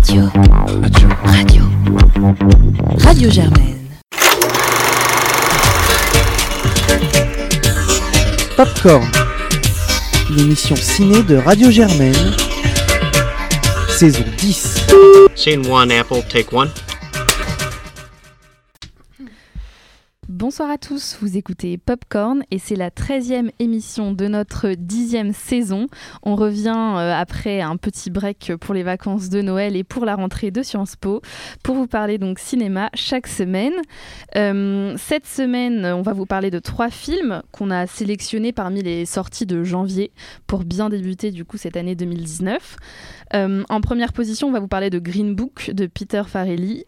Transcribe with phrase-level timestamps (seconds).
[0.00, 0.30] Radio.
[0.80, 1.08] Radio.
[1.24, 1.62] Radio.
[3.04, 3.76] Radio Germaine.
[8.56, 9.06] Popcorn,
[10.30, 12.14] l'émission ciné de Radio Germaine,
[13.90, 14.86] saison 10.
[15.36, 16.70] Scene one, Apple, take one.
[20.40, 25.86] Bonsoir à tous, vous écoutez Popcorn et c'est la 13e émission de notre dixième saison.
[26.22, 30.14] On revient euh, après un petit break pour les vacances de Noël et pour la
[30.14, 31.20] rentrée de Sciences Po
[31.62, 33.74] pour vous parler donc cinéma chaque semaine.
[34.34, 39.04] Euh, cette semaine, on va vous parler de trois films qu'on a sélectionnés parmi les
[39.04, 40.10] sorties de janvier
[40.46, 42.76] pour bien débuter du coup cette année 2019.
[43.34, 46.86] Euh, en première position, on va vous parler de Green Book de Peter Farrelly.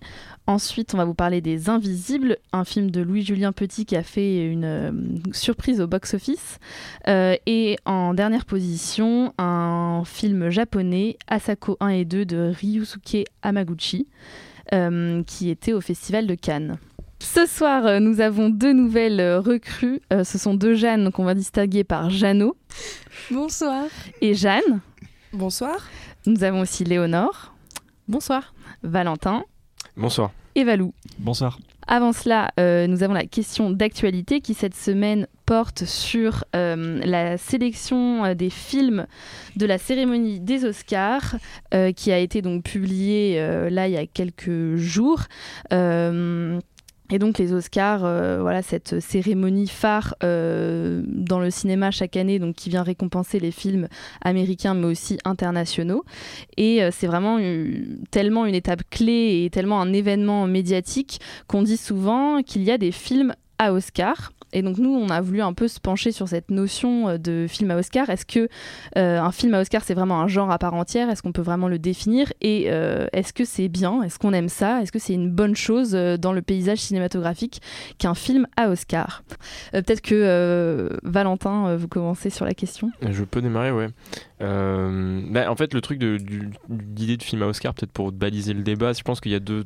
[0.48, 4.44] Ensuite, on va vous parler des Invisibles, un film de Louis-Julien Petit qui a fait
[4.44, 4.90] une euh,
[5.32, 6.58] surprise au box-office.
[7.06, 14.08] Euh, et en dernière position, un film japonais, Asako 1 et 2 de Ryusuke Hamaguchi,
[14.74, 16.76] euh, qui était au Festival de Cannes.
[17.20, 20.00] Ce soir, nous avons deux nouvelles recrues.
[20.12, 22.56] Euh, ce sont deux Jeanne qu'on va distinguer par Jeannot
[23.30, 23.84] Bonsoir.
[24.20, 24.80] et Jeanne.
[25.32, 25.86] Bonsoir.
[26.26, 27.54] Nous avons aussi Léonore,
[28.08, 28.52] Bonsoir.
[28.82, 29.44] Valentin
[29.96, 30.30] Bonsoir.
[30.54, 30.92] et Valou.
[31.18, 31.58] Bonsoir.
[31.86, 37.36] Avant cela, euh, nous avons la question d'actualité qui cette semaine porte sur euh, la
[37.38, 39.06] sélection euh, des films
[39.56, 41.34] de la cérémonie des Oscars
[41.74, 45.22] euh, qui a été donc publiée euh, là il y a quelques jours.
[47.12, 52.38] Et donc les Oscars, euh, voilà cette cérémonie phare euh, dans le cinéma chaque année,
[52.38, 53.86] donc qui vient récompenser les films
[54.22, 56.04] américains mais aussi internationaux.
[56.56, 57.38] Et euh, c'est vraiment
[58.10, 62.78] tellement une étape clé et tellement un événement médiatique qu'on dit souvent qu'il y a
[62.78, 64.32] des films à Oscar.
[64.52, 67.46] Et donc nous, on a voulu un peu se pencher sur cette notion euh, de
[67.48, 68.10] film à Oscar.
[68.10, 68.48] Est-ce que
[68.96, 71.10] euh, un film à Oscar, c'est vraiment un genre à part entière?
[71.10, 72.32] Est-ce qu'on peut vraiment le définir?
[72.40, 74.02] Et euh, est-ce que c'est bien?
[74.02, 74.82] Est-ce qu'on aime ça?
[74.82, 77.60] Est-ce que c'est une bonne chose dans le paysage cinématographique
[77.98, 79.22] qu'un film à Oscar?
[79.72, 82.90] Peut-être que Valentin, vous commencez sur la question.
[83.08, 83.88] Je peux démarrer, ouais.
[84.40, 86.18] Bah, en fait, le truc de,
[86.68, 89.40] d'idée de film à Oscar, peut-être pour baliser le débat, je pense qu'il y a
[89.40, 89.64] deux,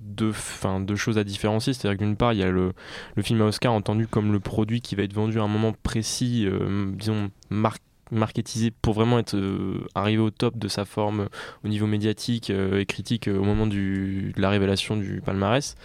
[0.94, 1.72] choses à différencier.
[1.72, 2.72] C'est-à-dire que d'une part, il y a le
[3.22, 6.46] film à Oscar entendu comme le produit qui va être vendu à un moment précis,
[6.46, 7.78] euh, disons, mar-
[8.10, 11.28] marketisé pour vraiment être euh, arrivé au top de sa forme euh,
[11.64, 15.76] au niveau médiatique et critique au moment de la révélation du palmarès.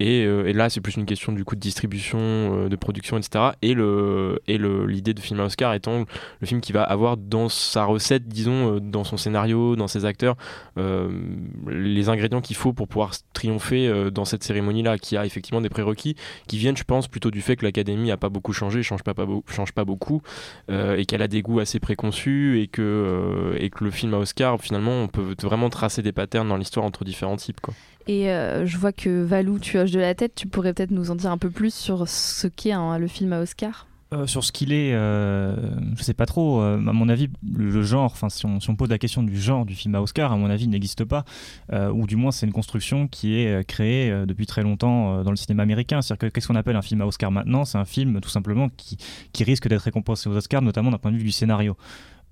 [0.00, 3.18] Et, euh, et là, c'est plus une question du coup de distribution, euh, de production,
[3.18, 3.52] etc.
[3.62, 6.04] Et le et l'idée de film à Oscar étant
[6.40, 10.04] le film qui va avoir dans sa recette, disons, euh, dans son scénario, dans ses
[10.04, 10.36] acteurs,
[10.76, 16.16] les ingrédients qu'il faut pour pouvoir triompher dans cette cérémonie-là, qui a effectivement des prérequis
[16.46, 19.14] qui viennent, je pense, plutôt du fait que l'Académie a pas beaucoup changé, change pas,
[19.14, 20.22] pas change pas beaucoup,
[20.70, 24.60] et qu'elle a des goûts assez préconçus, et que et que le film à Oscar,
[24.60, 27.74] finalement, on peut vraiment tracer des patterns dans l'histoire entre différents types, quoi.
[28.06, 30.34] Et euh, je vois que Valou, tu hoches de la tête.
[30.34, 33.32] Tu pourrais peut-être nous en dire un peu plus sur ce qu'est un- le film
[33.32, 33.86] à Oscar?
[34.12, 35.56] Euh, sur ce qu'il est, euh,
[35.96, 36.60] je sais pas trop.
[36.60, 39.74] euh, à mon avis, le, genre, enfin, si on, pose la question du genre du
[39.74, 41.24] film à Oscar, à mon avis, il n'existe pas.
[41.72, 45.62] Ou du moins, c'est une construction qui est créée depuis très longtemps dans le cinéma
[45.62, 46.02] américain.
[46.02, 47.64] C'est-à-dire que qu'est-ce qu'on appelle un film à Oscar maintenant?
[47.64, 48.98] C'est un film, tout simplement, qui,
[49.32, 51.76] qui risque d'être récompensé aux Oscars, notamment d'un point de vue du scénario.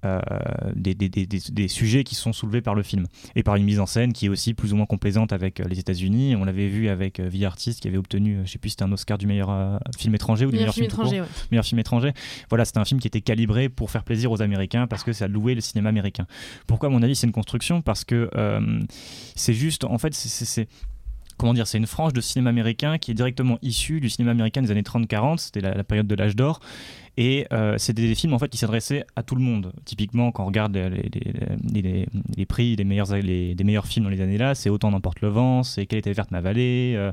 [0.03, 0.19] Euh,
[0.75, 3.05] des, des- des- des- des sujets qui sont soulevés par le film
[3.37, 5.65] et par une mise en scène qui est aussi plus ou moins complaisante avec euh,
[5.69, 6.37] les États-Unis.
[6.37, 8.73] On l'avait vu avec euh, The Artist qui avait obtenu, euh, je sais plus, si
[8.77, 11.27] c'était un Oscar du meilleur euh, film étranger ou du meilleur film étranger, ouais.
[11.51, 12.13] meilleur film étranger.
[12.49, 15.29] Voilà, c'était un film qui était calibré pour faire plaisir aux Américains parce que ça
[15.29, 16.27] louait le cinéma américain.
[16.67, 17.83] Pourquoi, à mon avis, c'est une construction?
[17.83, 18.81] Parce que euh,
[19.37, 20.69] c'est juste, en fait, c'est-
[21.41, 24.61] Comment dire, c'est une frange de cinéma américain qui est directement issue du cinéma américain
[24.61, 26.61] des années 30-40, c'était la, période de l'âge d'or,
[27.17, 29.73] et euh, c'est des films en fait qui s'adressaient à tout le monde.
[29.87, 32.07] Typiquement, quand on regarde les,
[32.37, 35.29] les- prix des meilleurs, les- des meilleurs films dans les années-là, c'est Autant n'emporte le
[35.29, 37.11] vent, c'est Quelle était verte ma vallée, euh,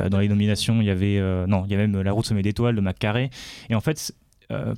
[0.00, 2.42] euh, dans les nominations, il y avait non, il y avait même La route sommet
[2.42, 3.30] d'étoiles de McCarré.
[3.70, 4.12] Et en fait,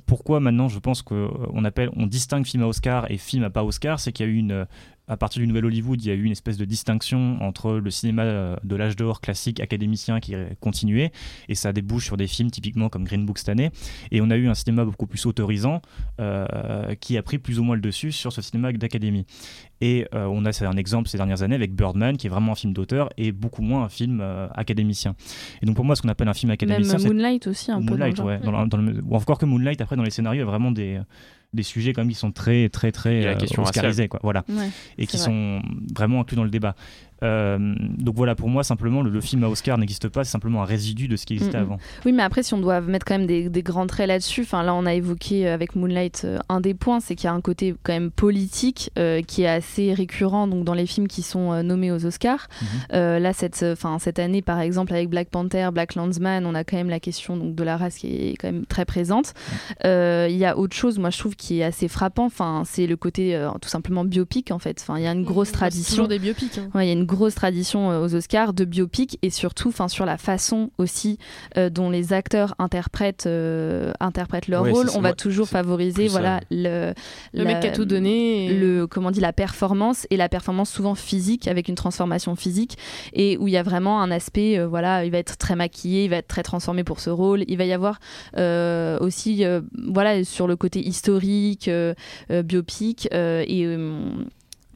[0.05, 3.63] pourquoi maintenant je pense qu'on appelle, on distingue film à Oscar et film à pas
[3.63, 4.67] Oscar, c'est qu'il y a eu une,
[5.07, 7.89] à partir du Nouvel Hollywood, il y a eu une espèce de distinction entre le
[7.91, 11.11] cinéma euh, de l'âge d'or classique académicien qui continuait,
[11.49, 13.71] et ça débouche sur des films typiquement comme Green Book cette année,
[14.11, 15.81] et on a eu un cinéma beaucoup plus autorisant
[16.19, 19.25] euh, qui a pris plus ou moins le dessus sur ce cinéma d'académie.
[19.81, 22.53] Et euh, on a c'est un exemple ces dernières années avec Birdman, qui est vraiment
[22.53, 25.15] un film d'auteur, et beaucoup moins un film euh, académicien.
[25.61, 27.79] Et donc pour moi, ce qu'on appelle un film Même académicien, c'est Moonlight aussi, un
[27.81, 27.97] peu.
[28.17, 30.45] dans ouais, dans le- dans le- ou encore que Moonlight, après dans les scénarios, il
[30.45, 30.99] y a vraiment des,
[31.55, 34.19] des sujets quand même qui sont très très très euh, question oscarisés, quoi.
[34.23, 34.69] Voilà Ouais.
[34.97, 35.61] et qui sont
[35.95, 36.75] vraiment inclus dans le débat.
[37.23, 37.57] Euh,
[37.97, 40.65] donc voilà, pour moi, simplement, le, le film à Oscar n'existe pas, c'est simplement un
[40.65, 41.77] résidu de ce qui existait avant.
[42.05, 44.63] Oui, mais après, si on doit mettre quand même des, des grands traits là-dessus, enfin
[44.63, 47.33] là, on a évoqué euh, avec Moonlight euh, un des points, c'est qu'il y a
[47.33, 51.21] un côté quand même politique euh, qui est assez récurrent donc dans les films qui
[51.21, 52.47] sont euh, nommés aux Oscars.
[52.61, 52.67] Mhm.
[52.93, 56.63] Euh, là, cette, enfin, cette année, par exemple, avec Black Panther, Black Landsman, on a
[56.63, 59.33] quand même la question donc, de la race qui est quand même très présente.
[59.85, 62.25] Euh, Il y a autre chose, moi, je trouve, qui est assez frappant.
[62.25, 64.79] Enfin, c'est le côté euh, tout simplement biopic, en fait.
[64.81, 65.89] Enfin, il y a une grosse C'est tradition.
[65.95, 66.57] toujours des biopics.
[66.57, 66.69] hein.
[66.73, 69.87] Ouais, il y a une grosse tradition euh, aux Oscars de biopic et surtout enfin
[69.87, 71.17] sur la façon aussi
[71.57, 74.87] euh, dont les acteurs interprètent euh, interprètent leur Ouais, rôle.
[74.91, 76.93] On va moi, toujours favoriser voilà le
[77.33, 78.47] Le la- mec qui a tout donné.
[78.47, 82.35] et- le comment on dit la performance et la performance souvent physique avec une transformation
[82.35, 82.77] physique
[83.13, 86.05] et où il y a vraiment un aspect euh, voilà il va être très maquillé
[86.05, 87.99] il va être très transformé pour ce rôle il va y avoir
[88.37, 91.93] euh, aussi euh, voilà sur le côté historique euh,
[92.31, 94.09] euh, biopic euh, et euh,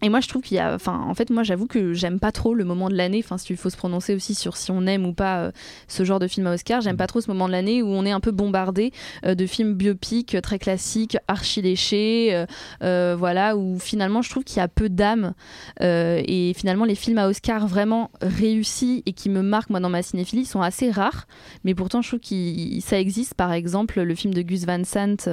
[0.02, 0.74] et moi, je trouve qu'il y a.
[0.74, 3.22] Enfin, en fait, moi, j'avoue que j'aime pas trop le moment de l'année.
[3.24, 5.52] Enfin, s'il faut se prononcer aussi sur si on aime ou pas euh,
[5.88, 8.06] ce genre de film à Oscar, j'aime pas trop ce moment de l'année où on
[8.06, 8.92] est un peu bombardé
[9.26, 12.46] euh, de films biopiques euh, très classiques, archi léchés.
[12.84, 15.34] euh, voilà, où finalement, je trouve qu'il y a peu d'âme.
[15.82, 20.02] Et finalement, les films à Oscar vraiment réussis et qui me marquent, moi, dans ma
[20.02, 21.28] cinéphilie, sont assez rares.
[21.64, 23.34] Mais pourtant, je trouve que ça existe.
[23.34, 25.28] Par exemple, le film de Gus Van Sant.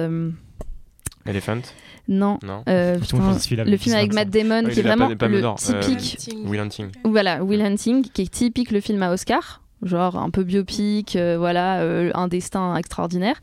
[1.27, 1.61] Elephant
[2.09, 2.39] non.
[2.41, 2.63] Non.
[2.69, 3.37] euh, le putain,
[3.77, 4.29] film avec Matt.
[4.29, 5.45] Damon Ah, qui est pas vraiment le
[5.75, 6.87] euh, typique Will Hunting.
[7.03, 11.37] voilà, Will Hunting, qui est typique le film à Oscar, genre un peu biopic, euh,
[11.37, 13.39] voilà, euh, un destin extraordinaire,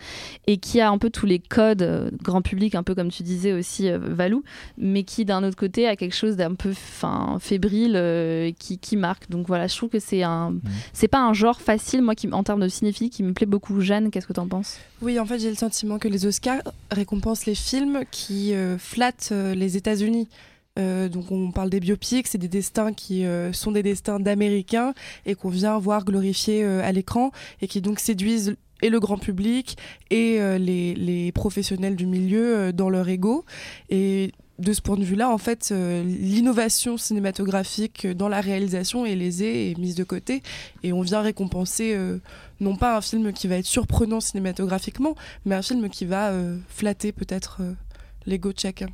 [0.46, 3.22] et qui a un peu tous les codes euh, grand public, un peu comme tu
[3.22, 4.42] disais aussi, euh, Valou,
[4.76, 8.96] mais qui d'un autre côté a quelque chose d'un peu fin, fébrile euh, qui, qui
[8.96, 9.30] marque.
[9.30, 10.54] Donc voilà, je trouve que c'est un,
[10.92, 13.80] c'est pas un genre facile, moi, qui, en termes de cinéphilie, qui me plaît beaucoup.
[13.80, 14.78] Jeanne, qu'est-ce que t'en penses?
[15.02, 19.30] Oui, en fait, j'ai le sentiment que les Oscars récompensent les films qui euh, flattent
[19.32, 20.28] euh, les États-Unis.
[20.78, 24.92] Euh, donc on parle des biopics, c'est des destins qui euh, sont des destins d'Américains
[25.24, 27.30] et qu'on vient voir glorifier euh, à l'écran
[27.62, 29.78] et qui donc séduisent et le grand public
[30.10, 33.46] et les, professionnels du milieu dans leur ego.
[33.88, 39.70] Et de ce point de vue-là, en fait, l'innovation cinématographique dans la réalisation est lésée
[39.70, 40.42] et mise de côté.
[40.82, 41.96] Et on vient récompenser
[42.60, 45.14] non pas un film qui va être surprenant cinématographiquement,
[45.46, 46.34] mais un film qui va
[46.68, 47.62] flatter peut-être
[48.26, 48.88] l'ego de chacun.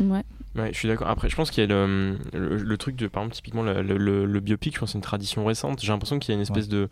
[0.00, 0.24] Ouais.
[0.56, 1.08] Ouais, je suis d'accord.
[1.08, 3.82] Après, je pense qu'il y a le, le, le truc de, par exemple, typiquement le,
[3.82, 5.80] le- le- le biopic, je pense que c'est une tradition récente.
[5.82, 6.88] J'ai l'impression qu'il y a une espèce de,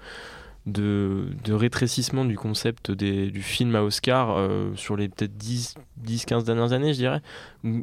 [0.67, 5.33] de, de rétrécissement du concept des, du film à Oscar euh, sur les peut-être
[6.05, 7.21] 10-15 dernières années, je dirais.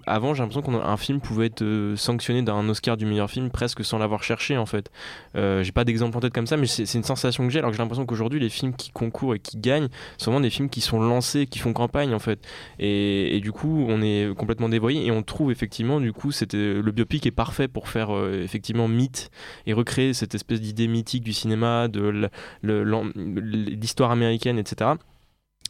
[0.06, 3.86] Avant, j'ai l'impression qu'un film pouvait être euh, sanctionné d'un Oscar du meilleur film presque
[3.86, 4.92] sans l'avoir cherché, en fait.
[5.36, 7.72] Euh, j'ai pas d'exemple en tête comme ça, mais c'est une sensation que j'ai, alors
[7.72, 9.88] que j'ai l'impression qu'aujourd'hui, les films qui concourent et qui gagnent,
[10.18, 12.46] sont vraiment des films qui sont lancés, qui font campagne, en fait.
[12.78, 16.92] Et, du coup, on est complètement dévoyé et on trouve effectivement, du coup, c'était le
[16.92, 19.32] biopic est parfait pour faire euh, effectivement mythe
[19.66, 22.30] et recréer cette espèce d'idée mythique du cinéma, de
[22.62, 24.92] l'histoire américaine, etc.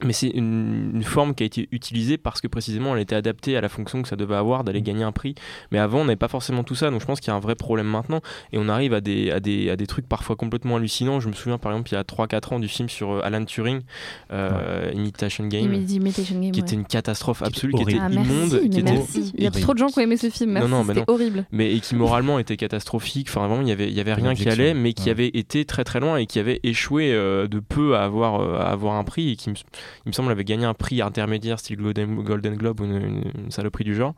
[0.06, 3.58] Mais c'est une, une forme qui a été utilisée parce que précisément elle était adaptée
[3.58, 5.36] à la fonction que ça devait avoir d'aller gagner un prix.
[5.74, 7.42] Mais avant, on n'avait pas forcément tout ça, donc je pense qu'il y a un
[7.42, 8.22] vrai problème maintenant.
[8.54, 11.20] Et on arrive à des, à des, à des trucs parfois complètement hallucinants.
[11.20, 13.44] Je me souviens par exemple, il y a 3-4 ans du film sur euh, Alan
[13.44, 13.82] Turing,
[14.32, 16.52] euh, Imitation Game Imit- Imitation Game.
[16.52, 16.66] qui ouais.
[16.66, 17.98] était une catastrophe Qui était absolue, qui était.
[18.02, 19.34] Ah, immonde, qui était merci.
[19.38, 20.52] Il y a trop de gens qui ont aimé ce film.
[20.52, 21.14] Merci, Non, non, mais c'était non.
[21.14, 21.46] horrible.
[21.52, 23.28] mais et qui moralement était catastrophique.
[23.30, 25.12] Enfin, vraiment, il y avait, il y avait rien qui allait, mais qui Ouais.
[25.12, 28.60] avait été très très loin et qui avait échoué euh, de peu à avoir, euh,
[28.60, 29.56] à avoir un prix et qui, me,
[30.06, 33.32] il me semble, avait gagné un prix intermédiaire, style Golden, Golden Globe ou une, une-
[33.46, 34.14] une saloperie du genre.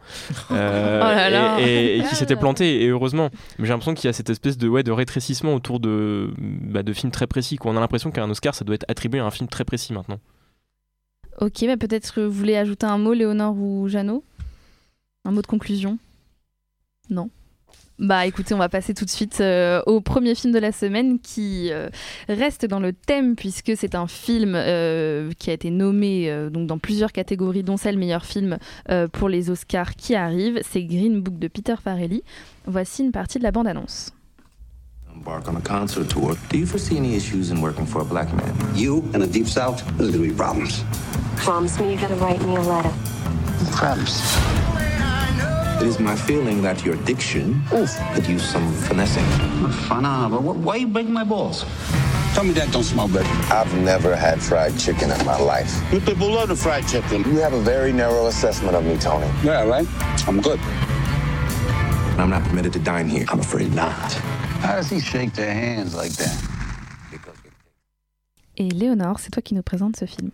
[0.52, 1.60] Euh, Oh là là.
[1.60, 3.30] Et, et- et qui s'était planté, et heureusement.
[3.60, 6.84] Mais j'ai l'impression qu'il y a cette espèce de, ouais, de rétrécissement autour de, bah,
[6.84, 7.56] de films très précis.
[7.58, 7.72] Quoi.
[7.72, 10.20] On a l'impression qu'un Oscar, ça doit être attribué à un film très précis maintenant.
[11.40, 14.24] Ok, bah peut-être que vous voulez ajouter un mot, Léonore ou Jeannot?
[15.26, 15.98] Un mot de conclusion?
[17.10, 17.30] Non?
[18.02, 21.20] Bah écoutez, on va passer tout de suite euh, au premier film de la semaine
[21.20, 21.88] qui euh,
[22.28, 26.66] reste dans le thème puisque c'est un film euh, qui a été nommé euh, donc
[26.66, 28.58] dans plusieurs catégories dont celle meilleur film
[28.90, 30.60] euh, pour les Oscars qui arrivent.
[30.68, 32.24] C'est Green Book de Peter Farrelly.
[32.66, 34.12] Voici une partie de la bande-annonce.
[35.14, 36.36] embark on a concert tour.
[36.50, 38.56] Do you foresee any issues in working for a black man?
[38.74, 40.84] You in the deep south, there's gonna be problems.
[41.36, 42.92] Promise me you're gonna write me a letter.
[43.72, 44.91] Problems.
[45.82, 47.60] It is my feeling that your diction
[48.14, 49.24] could use some finessing.
[49.90, 51.66] Fun, uh, but wh- why you breaking my balls?
[52.36, 53.26] Tell me that don't smell good.
[53.50, 55.74] I've never had fried chicken in my life.
[55.92, 57.24] You people love the fried chicken.
[57.24, 59.26] You have a very narrow assessment of me, Tony.
[59.44, 59.88] Yeah, right?
[60.28, 60.60] I'm good.
[62.20, 63.26] I'm not permitted to dine here.
[63.30, 64.14] I'm afraid not.
[64.62, 66.38] How does he shake their hands like that?
[68.58, 70.30] Et Léonore, c'est toi qui nous présente ce film.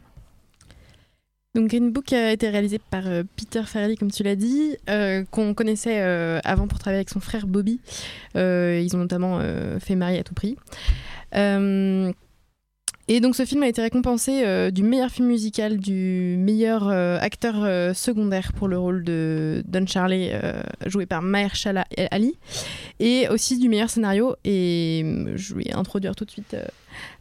[1.58, 5.24] Donc Green Book a été réalisé par euh, Peter Farrelly, comme tu l'as dit, euh,
[5.32, 7.80] qu'on connaissait euh, avant pour travailler avec son frère Bobby.
[8.36, 9.42] Ils ont notamment
[9.80, 10.56] fait Marie à tout prix.
[13.10, 18.52] Et donc ce film a été récompensé du meilleur film musical, du meilleur acteur secondaire
[18.54, 22.36] pour le rôle de Don Charlie, euh, joué par Mahershala Ali,
[23.00, 24.36] et aussi du meilleur scénario.
[24.44, 25.04] Et
[25.36, 26.56] je vais introduire tout de suite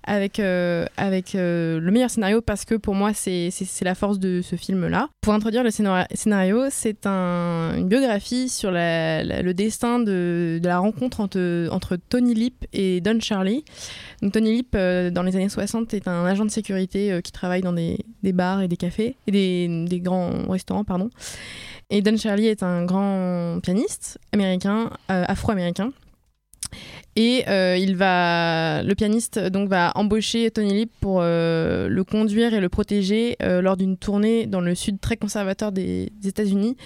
[0.04, 3.50] avec, euh, avec euh, le meilleur scénario parce que pour moi c'est
[3.82, 5.08] la force de ce film-là.
[5.20, 10.68] Pour introduire le scénar- scénario, c'est un- une biographie sur la- le destin de, de
[10.68, 13.64] la rencontre entre, entre Tony Lip et Don Charlie.
[14.22, 17.62] Donc Tony Lip, euh, dans les années 60, est un agent de sécurité qui travaille
[17.62, 21.10] dans des, des bars et des cafés, et des, des grands restaurants, pardon.
[21.90, 25.90] Et Don Charlie est un grand pianiste américain, afro-américain.
[27.16, 32.52] Et euh, il va, le pianiste donc va embaucher Tony Lip pour euh, le conduire
[32.52, 36.76] et le protéger euh, lors d'une tournée dans le sud très conservateur des, des États-Unis,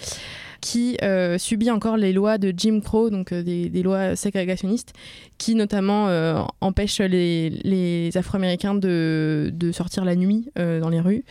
[0.61, 4.93] qui euh, subit encore les lois de Jim Crow, donc euh, des, lois ségrégationnistes,
[5.38, 11.25] qui notamment euh, empêchent les, Afro-Américains de, de sortir la nuit euh, dans les rues.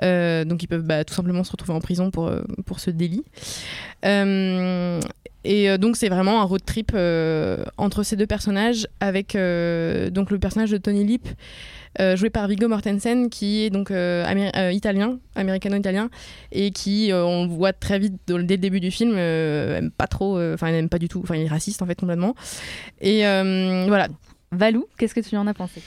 [0.00, 2.30] Donc ils peuvent bah, tout simplement se retrouver en prison pour,
[2.66, 3.24] pour ce délit.
[5.44, 6.92] Et donc c'est vraiment un road trip
[7.76, 11.28] entre ces deux personnages avec donc le personnage de Tony Lip
[12.16, 14.24] joué par Viggo Mortensen qui est donc euh,
[14.56, 16.10] euh, italien, américano-italien
[16.52, 20.38] et qui euh, on voit très vite dès le début du film euh, pas trop,
[20.38, 22.34] euh, enfin il aime pas du tout, enfin il est raciste en fait complètement.
[23.00, 24.08] Et euh, voilà.
[24.50, 25.82] Valou, qu'est-ce que tu en as pensé?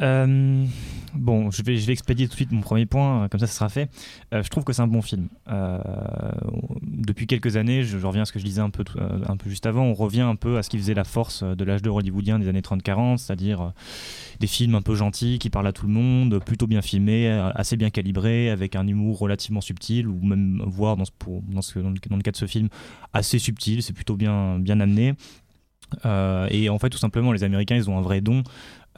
[0.00, 0.66] Euh,
[1.14, 3.46] bon, je vais, je vais expédier tout de suite mon premier point, euh, comme ça,
[3.46, 3.88] ça sera fait.
[4.32, 5.28] Euh, je trouve que c'est un bon film.
[6.82, 8.84] Depuis quelques années, je, reviens à ce que je disais un peu,
[9.28, 11.64] un peu juste avant, on revient un peu à ce qui faisait la force de
[11.64, 13.72] l'âge d'or hollywoodien des années 30-40, c'est-à-dire
[14.40, 17.76] des films un peu gentils qui parlent à tout le monde, plutôt bien filmés, assez
[17.76, 21.10] bien calibrés, avec un humour relativement subtil, ou même voire dans, ce,
[21.48, 22.68] dans, ce- dans le, dans cas de ce film,
[23.12, 25.14] assez subtil, c'est plutôt bien, bien amené.
[26.50, 28.42] Et en fait, tout simplement, les Américains, ils ont un vrai don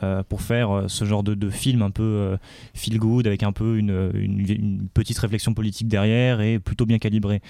[0.03, 2.37] euh, pour faire euh, ce genre de, de film un peu euh,
[2.75, 7.41] feel good, avec un peu une, une- petite réflexion politique derrière et plutôt bien calibré.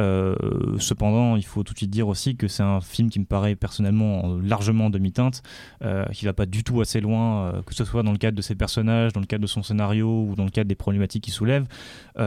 [0.00, 0.34] Euh,
[0.80, 3.54] cependant, il faut tout de suite dire aussi que c'est un film qui me paraît
[3.54, 5.42] personnellement en- largement en demi-teinte,
[5.84, 8.42] euh, qui va pas du tout assez loin, que ce soit dans le cadre de
[8.42, 11.32] ses personnages, dans le cadre de son scénario ou dans le cadre des problématiques qu'il
[11.32, 11.66] soulève.
[12.18, 12.24] Il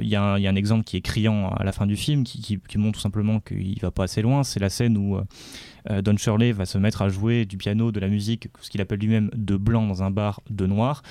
[0.00, 2.98] y, y a un exemple qui est criant à la fin du film, qui, montre
[2.98, 4.42] tout simplement qu'il va pas assez loin.
[4.42, 5.18] C'est la scène où
[6.02, 8.98] Don Shirley va se mettre à jouer du piano, de la musique, ce qu'il appelle
[8.98, 11.02] lui-même de blanc dans un bar de noir,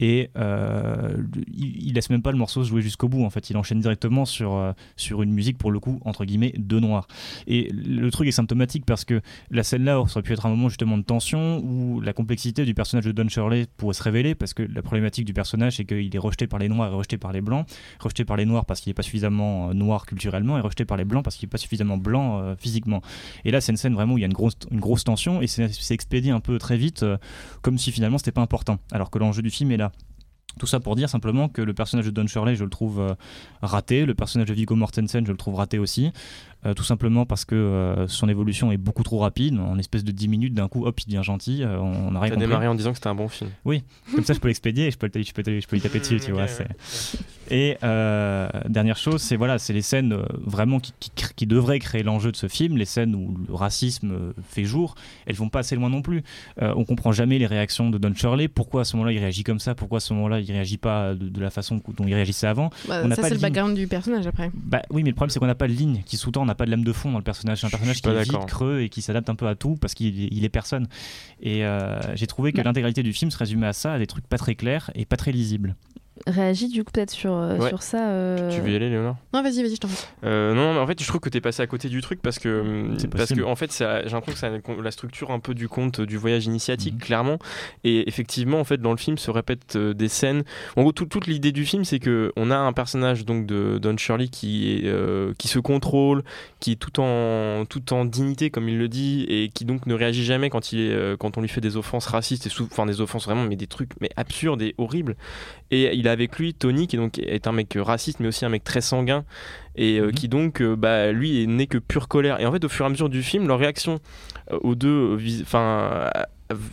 [0.00, 1.16] et euh,
[1.52, 3.24] il, laisse même pas le morceau se jouer jusqu'au bout.
[3.24, 6.52] En fait, il enchaîne directement sur euh, sur une musique pour le coup entre guillemets
[6.56, 7.06] de noir.
[7.46, 10.68] Et le truc est symptomatique parce que la scène là aurait pu être un moment
[10.68, 14.54] justement de tension où la complexité du personnage de Don Shirley pourrait se révéler parce
[14.54, 17.32] que la problématique du personnage c'est qu'il est rejeté par les noirs et rejeté par
[17.32, 17.66] les blancs,
[18.00, 20.96] rejeté par les noirs parce qu'il n'est pas suffisamment euh, noir culturellement et rejeté par
[20.96, 23.02] les blancs parce qu'il n'est pas suffisamment blanc euh, physiquement.
[23.44, 25.42] Et là c'est une scène vraiment où il y a une grosse, une grosse tension
[25.42, 27.16] et c'est expédié un peu très vite euh,
[27.62, 29.92] comme si finalement c'était pas important alors que l'enjeu du film est là.
[30.58, 33.14] Tout ça pour dire simplement que le personnage de Don Shirley, je le trouve euh,
[33.60, 34.06] raté.
[34.06, 36.12] Le personnage de Viggo Mortensen, je le trouve raté aussi.
[36.64, 39.58] Euh, tout simplement parce que euh, son évolution est beaucoup trop rapide.
[39.60, 41.62] En espèce de 10 minutes, d'un coup, hop, il devient gentil.
[41.62, 42.46] on n'a rien compris.
[42.46, 43.50] démarré en disant que c'était un bon film.
[43.66, 46.00] Oui, comme ça je peux l'expédier et je peux, je peux, je peux lui taper
[46.00, 46.46] dessus, tu vois.
[47.50, 51.46] Et euh, dernière chose, c'est voilà, c'est les scènes euh, vraiment qui, qui, cr- qui
[51.46, 54.94] devraient créer l'enjeu de ce film, les scènes où le racisme euh, fait jour,
[55.26, 56.22] elles vont pas assez loin non plus.
[56.60, 58.48] Euh, on comprend jamais les réactions de Don Shirley.
[58.48, 61.14] Pourquoi à ce moment-là il réagit comme ça Pourquoi à ce moment-là il réagit pas
[61.14, 63.40] de, de la façon dont il réagissait avant Bah, On n'a ça, pas c'est de
[63.40, 63.54] le ligne.
[63.54, 64.50] background du personnage après.
[64.54, 66.54] Bah oui, mais le problème c'est qu'on n'a pas de ligne qui sous-tend, on n'a
[66.54, 67.60] pas de lame de fond dans le personnage.
[67.60, 69.94] C'est un personnage qui est vide, creux et qui s'adapte un peu à tout parce
[69.94, 70.88] qu'il il est personne.
[71.40, 72.64] Et euh, j'ai trouvé que Bah.
[72.64, 75.16] l'intégralité du film se résumait à ça, à des trucs pas très clairs et pas
[75.16, 75.76] très lisibles.
[76.26, 77.68] Réagis du coup peut-être sur, euh, Ouais.
[77.68, 78.08] sur ça.
[78.08, 79.16] euh, Tu veux y aller, Léonard?
[79.34, 79.98] Non, vas-y, vas-y, je t'en prie.
[80.24, 82.38] Euh, non, mais en fait, je trouve que t'es passé à côté du truc parce
[82.38, 85.52] que hum, parce que en fait, ça- j'ai l'impression que c'est la- structure un peu
[85.54, 87.00] du conte du voyage initiatique, Mhm.
[87.00, 87.38] clairement.
[87.84, 90.42] Et effectivement, en fait, dans le film se répètent des scènes.
[90.76, 93.78] En gros, tout- toute l'idée du film, c'est que on a un personnage donc de
[93.78, 96.22] Don Shirley qui est euh, qui se contrôle,
[96.60, 99.94] qui est tout en tout en dignité, comme il le dit, et qui donc ne
[99.94, 103.00] réagit jamais quand il est quand on lui fait des offenses racistes et enfin des
[103.02, 105.16] offenses vraiment, mais des trucs mais absurdes et horribles.
[105.70, 108.48] Et il a avec lui Tony, qui donc est un mec raciste, mais aussi un
[108.48, 109.24] mec très sanguin,
[109.76, 110.12] et euh, Mhm.
[110.12, 112.40] qui donc, euh, bah, lui, est né que pure colère.
[112.40, 113.98] Et en fait, au fur et à mesure du film, leur réaction
[114.52, 116.10] euh, aux deux, euh, enfin,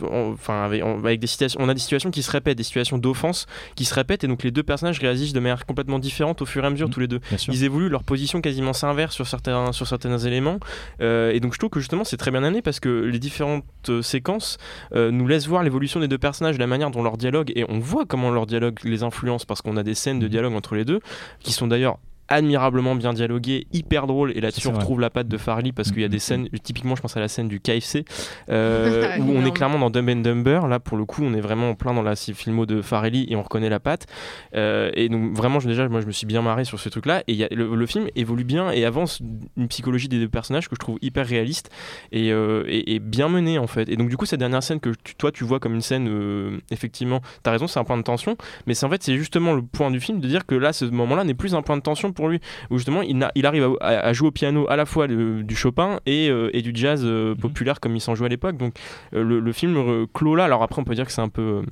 [0.02, 3.46] enfin avec, avec, des situations, on a des situations qui se répètent, des situations d'offense
[3.74, 6.64] qui se répètent, et donc les deux personnages réagissent de manière complètement différente au fur
[6.64, 7.20] et à mesure, mmh, tous les deux.
[7.48, 10.58] Ils évoluent, leur position quasiment s'inverse sur certains, sur certains éléments,
[11.00, 13.64] euh, et donc je trouve que justement c'est très bien amené parce que les différentes
[13.88, 14.58] euh, séquences
[14.94, 17.78] euh, nous laissent voir l'évolution des deux personnages, la manière dont leur dialogue, et on
[17.78, 20.30] voit comment leur dialogue les influence parce qu'on a des scènes de mmh.
[20.30, 21.00] dialogue entre les deux
[21.40, 24.32] qui sont d'ailleurs admirablement bien dialogué, hyper drôle.
[24.36, 26.96] Et là-dessus, on retrouve la patte de Farley parce qu'il y a des scènes, typiquement,
[26.96, 28.04] je pense à la scène du KFC,
[28.48, 30.66] euh, où on est clairement dans Dumb and Dumber.
[30.68, 33.36] Là, pour le coup, on est vraiment en plein dans la filmo de Farley et
[33.36, 34.06] on reconnaît la patte.
[34.54, 37.22] Euh, et donc, vraiment, déjà, moi, je me suis bien marré sur ce truc-là.
[37.26, 39.20] Et y a, le, film évolue bien et avance
[39.58, 41.70] une psychologie des deux personnages que je trouve hyper réaliste
[42.12, 43.88] et, euh, et, bien menée, en fait.
[43.90, 47.20] Et donc, du coup, cette dernière scène que toi, tu vois comme une scène, effectivement,
[47.42, 48.36] t'as raison, c'est un point de tension.
[48.66, 50.86] Mais c'est en fait, c'est justement le point du film de dire que là, ce
[50.86, 52.40] moment-là n'est plus un point de tension pour lui,
[52.70, 56.28] où justement il, il arrive à, jouer au piano à la fois du Chopin et,
[56.28, 57.36] euh, et, du jazz euh, mhm.
[57.36, 58.56] populaire comme il s'en jouait à l'époque.
[58.56, 58.74] Donc
[59.14, 60.44] euh, le, film clôt là.
[60.44, 61.62] Alors après, on peut dire que c'est un peu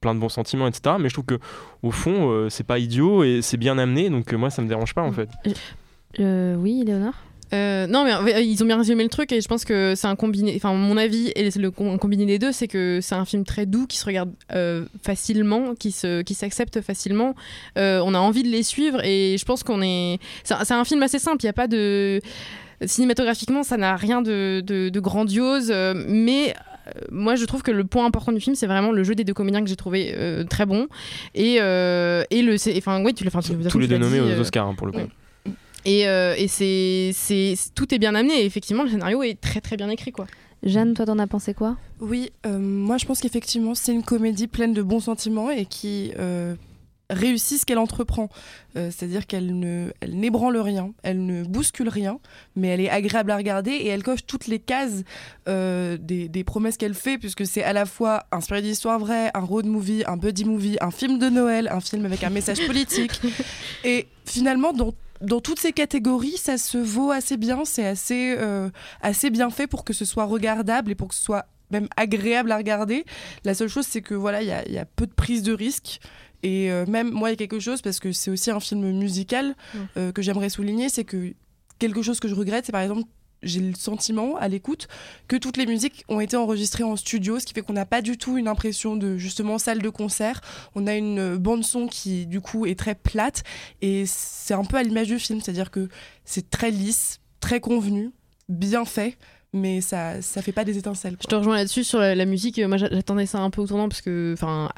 [0.00, 0.96] plein de bons sentiments, etc.
[1.00, 1.38] Mais je trouve que
[1.82, 4.10] au fond, c'est pas idiot et c'est bien amené.
[4.10, 5.28] Donc moi, ça me dérange pas en fait.
[6.18, 7.14] oui, Léonard
[7.54, 10.06] euh, non, mais euh, ils ont bien résumé le truc et je pense que c'est
[10.06, 10.54] un combiné.
[10.56, 13.86] Enfin, mon avis et le combiné des deux, c'est que c'est un film très doux
[13.86, 17.34] qui se regarde euh, facilement, qui se, qui s'accepte facilement.
[17.76, 20.18] on a envie de les suivre et je pense qu'on est.
[20.42, 21.38] C'est un, film assez simple.
[21.42, 22.20] Il n'y a pas de
[22.84, 25.72] cinématographiquement, ça n'a rien de, de, grandiose,
[26.06, 26.54] mais
[27.10, 29.32] moi je trouve que le point important du film c'est vraiment le jeu des deux
[29.32, 30.14] comédiens que j'ai trouvé
[30.50, 30.88] très bon
[31.34, 33.30] et, et le enfin ouais tu le
[33.70, 35.08] tous les deux nommés aux Oscars hein, pour le coup
[35.84, 38.42] et, euh, et c'est, c'est, tout est bien amené.
[38.42, 40.12] Et effectivement, le scénario est très très bien écrit.
[40.12, 40.26] quoi.
[40.62, 41.76] Jeanne, toi, t'en as pensé quoi?
[42.00, 46.12] Oui, euh, moi je pense qu'effectivement, c'est une comédie pleine de bons sentiments et qui
[46.18, 46.54] euh,
[47.10, 48.30] réussit ce qu'elle entreprend.
[48.74, 52.18] c'est-à-dire qu'elle ne, elle n'ébranle rien, elle ne bouscule rien,
[52.56, 55.02] mais elle est agréable à regarder et elle coche toutes les cases
[55.46, 55.98] des,
[56.28, 60.02] des, promesses qu'elle fait, puisque c'est à la fois inspiré d'histoires vraies, un road movie,
[60.06, 63.20] un buddy movie, un film de Noël, un film avec un message politique.
[63.84, 68.70] et finalement, dans dans toutes ces catégories, ça se vaut assez bien, c'est assez, euh,
[69.00, 72.52] assez bien fait pour que ce soit regardable et pour que ce soit même agréable
[72.52, 73.04] à regarder.
[73.44, 76.00] La seule chose, c'est que voilà, il y, a, peu de prise de risque.
[76.42, 78.92] Et euh, même moi, il y a quelque chose, parce que c'est aussi un film
[78.92, 79.56] musical
[79.96, 81.32] euh, que j'aimerais souligner, c'est que
[81.78, 83.04] quelque chose que je regrette, c'est par exemple
[83.44, 84.88] j'ai le sentiment à l'écoute
[85.28, 88.02] que toutes les musiques ont été enregistrées en studio, ce qui fait qu'on n'a pas
[88.02, 90.40] du tout une impression de justement salle de concert.
[90.74, 93.42] On a une bande son qui du coup est très plate
[93.82, 95.88] et c'est un peu à l'image du film, c'est-à-dire que
[96.24, 98.10] c'est très lisse, très convenu,
[98.48, 99.16] bien fait
[99.54, 101.16] mais ça ça fait pas des étincelles.
[101.22, 102.58] Je te rejoins là-dessus sur la, musique.
[102.58, 104.68] Moi, j'attendais ça un peu au tournant parce que enfin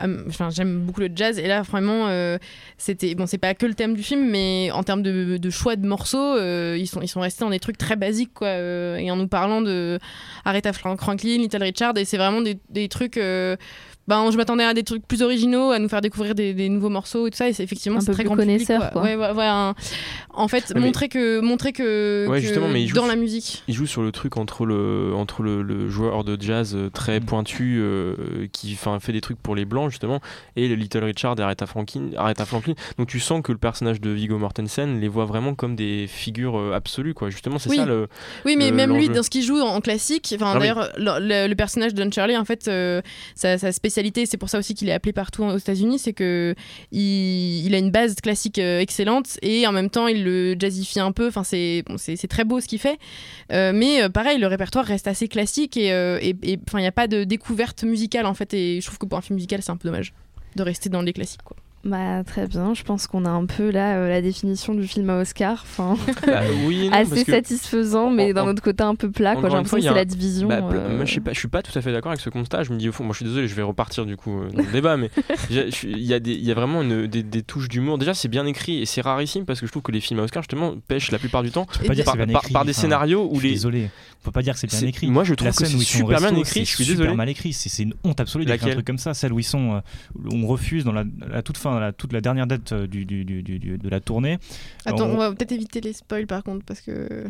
[0.51, 2.39] j'aime beaucoup le jazz et là vraiment euh,
[2.77, 5.87] c'était bon c'est pas que le thème du film mais en termes de, choix de
[5.87, 9.11] morceaux euh, ils sont ils sont restés dans des trucs très basiques quoi euh, et
[9.11, 9.99] en nous parlant de
[10.45, 13.19] Aretha Franklin, Little Richard et c'est vraiment des, des trucs
[14.09, 17.27] ben, je m'attendais à des trucs plus originaux, à nous faire découvrir des, nouveaux morceaux
[17.27, 17.49] et tout ça.
[17.49, 19.03] Et c'est effectivement c'est très grand connaisseur, public, quoi.
[19.03, 19.73] Ouais, ouais, ouais
[20.35, 23.65] En fait, montrer que, montrer que, justement, mais dans la musique.
[23.69, 27.21] Il joue sur le truc entre le, entre le, le joueur de jazz euh, très
[27.21, 27.25] mm.
[27.25, 30.21] pointu euh, qui fait des trucs pour les blancs justement
[30.57, 32.75] et le Little Richard et Aretha Franklin, Aretha Franklin.
[32.99, 36.59] Donc tu sens que le personnage de Viggo Mortensen les voit vraiment comme des figures
[36.59, 37.31] euh, absolues quoi.
[37.31, 38.09] Justement, c'est ça le.
[38.45, 41.95] Oui, mais même lui dans ce qu'il joue en, classique, enfin ah d'ailleurs le, personnage
[41.95, 42.71] de Don Shirley en fait,
[43.35, 43.73] ça, ça
[44.27, 46.55] c'est pour ça aussi qu'il est appelé partout aux États-Unis, c'est que
[46.93, 51.13] il, a une base classique euh, excellente et en même temps il le jazzifie un
[51.13, 51.29] peu.
[51.29, 51.85] Enfin, c'est
[52.29, 52.99] très beau ce qu'il fait,
[53.53, 55.93] euh, mais euh, pareil, le répertoire reste assez classique et
[56.67, 58.55] enfin il n'y a pas de découverte musicale en fait.
[58.55, 60.13] Et je trouve que pour un film musical, c'est un peu dommage
[60.57, 61.41] de rester dans les classiques.
[61.87, 65.09] Bah, très bien, je pense qu'on a un peu là euh, la définition du film
[65.09, 65.63] à Oscar.
[65.63, 65.97] Enfin,
[66.27, 69.37] bah, oui, assez satisfaisant, mais d'un autre côté un peu plat.
[69.37, 70.49] J'ai l'impression que c'est la division.
[70.49, 70.97] Bah, euh.
[70.97, 72.65] Moi, je suis pas, je suis pas tout à fait d'accord avec ce constat.
[72.65, 74.51] Je me dis au fond, moi je suis désolé, je vais repartir du coup euh,
[74.51, 75.11] dans le débat, mais
[75.51, 77.99] il y, a y a vraiment une, des, touches d'humour.
[77.99, 80.25] Déjà, c'est bien écrit et c'est rarissime parce que je trouve que les films à
[80.25, 81.67] Oscar justement pêchent la plupart du temps
[82.53, 83.51] par, des scénarios où les.
[83.51, 83.91] Désolé,
[84.23, 85.07] faut pas dire que c'est bien écrit.
[85.07, 86.65] Moi, je trouve que c'est super bien écrit.
[86.65, 87.15] Je suis désolé.
[87.15, 87.53] mal écrit.
[87.53, 89.15] C'est une honte absolue d'écrire un truc comme ça.
[89.15, 89.81] Celle où ils sont,
[90.33, 93.89] on refuse dans la toute fin, toute la dernière date euh, du, du, du, de
[93.89, 94.39] la tournée.
[94.85, 95.17] Attends, on...
[95.17, 97.25] va peut-être éviter les spoils par contre parce que.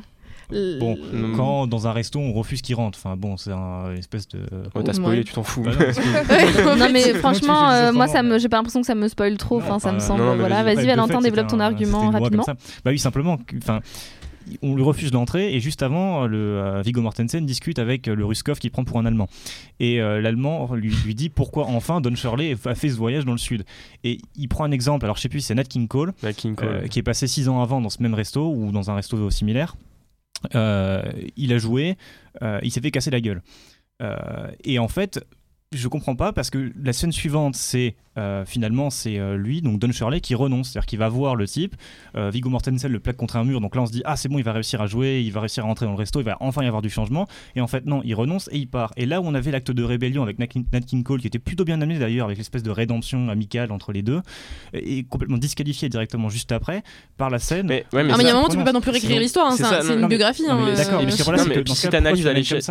[0.49, 0.97] Bon,
[1.35, 4.39] quand dans un resto on refuse qu'il rentre, enfin bon, c'est un espèce de.
[4.75, 5.63] Ouais, t'as spoilé, tu t'en fous.
[5.65, 9.37] Bah non, mais franchement, euh, moi, ça me, j'ai pas l'impression que ça me spoil
[9.39, 9.59] trop.
[9.59, 10.23] Enfin, ça me semble.
[10.39, 12.45] voilà, vas-y, Valentin, développe ton argument rapidement.
[12.47, 13.39] Bah oui, simplement.
[13.59, 13.81] Enfin,
[14.63, 18.25] on lui refuse l'entrée et juste avant, le euh, Viggo Mortensen discute avec euh, le
[18.25, 19.29] Ruskov qui prend pour un Allemand.
[19.81, 23.33] Et euh, l'Allemand lui, lui, dit pourquoi enfin Don Shirley a fait ce voyage dans
[23.33, 23.65] le sud.
[24.05, 26.99] Et il prend un exemple, alors je sais plus si c'est Nat King Cole, qui
[26.99, 29.77] est passé six ans avant dans ce même resto ou dans un resto similaire.
[30.55, 31.97] il a joué,
[32.63, 33.43] il s'est fait casser la gueule.
[34.65, 35.25] et en fait,
[35.73, 39.79] je comprends pas parce que la scène suivante, c'est euh, finalement c'est euh, lui, donc
[39.79, 41.75] Don Shirley, qui renonce, c'est-à-dire qu'il va voir le type.
[42.17, 44.29] Euh, Viggo Mortensen le plaque contre un mur, donc là on se dit ah c'est
[44.29, 46.25] bon, il va réussir à jouer, il va réussir à rentrer dans le resto, il
[46.25, 47.27] va enfin y avoir du changement.
[47.55, 48.93] Et en fait non, il renonce et il part.
[48.97, 51.65] Et là où on avait l'acte de rébellion avec Nat King, Cole, qui était plutôt
[51.65, 54.21] bien amené d'ailleurs, avec l'espèce de rédemption amicale entre les deux,
[54.73, 56.83] et complètement disqualifié directement juste après
[57.17, 57.67] par la scène.
[57.67, 58.91] Mais, ouais, mais Ah, mais il y a un moment, tu peux pas non plus
[58.91, 60.45] réécrire l'histoire, hein, c'est une non, biographie.
[60.49, 62.71] hein, mais euh, d'accord, si t'analyses tu à l'échelle, si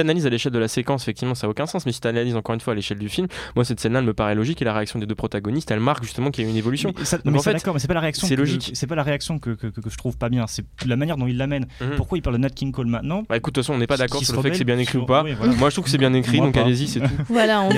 [0.00, 1.86] à l'échelle de la séquence, effectivement, ça a aucun sens.
[1.86, 4.34] Mais si t'analyses encore une fois à l'échelle du film, moi cette scène-là me paraît
[4.34, 6.56] logique et la réaction des deux protagonistes, elle marque justement qu'il y a eu une
[6.58, 6.92] évolution.
[6.98, 8.26] Mais ça- Donc, mais en ça, fait, d'accord, mais c'est pas la réaction.
[8.26, 8.70] c'est que- logique.
[8.74, 10.46] C'est pas la réaction que, que, que- que je trouve pas bien.
[10.46, 11.66] C'est la manière dont il l'amène.
[11.80, 11.96] Mhm.
[11.96, 13.86] Pourquoi il parle de Nat King Cole maintenant Bah écoute, de toute façon, on n'est
[13.86, 15.22] pas d'accord sur le fait que c'est bien écrit ou pas.
[15.22, 15.54] oui, voilà.
[15.54, 17.06] Moi je trouve que c'est bien écrit, Moi, donc allez-y, c'est tout.
[17.28, 17.76] Voilà, on, vous,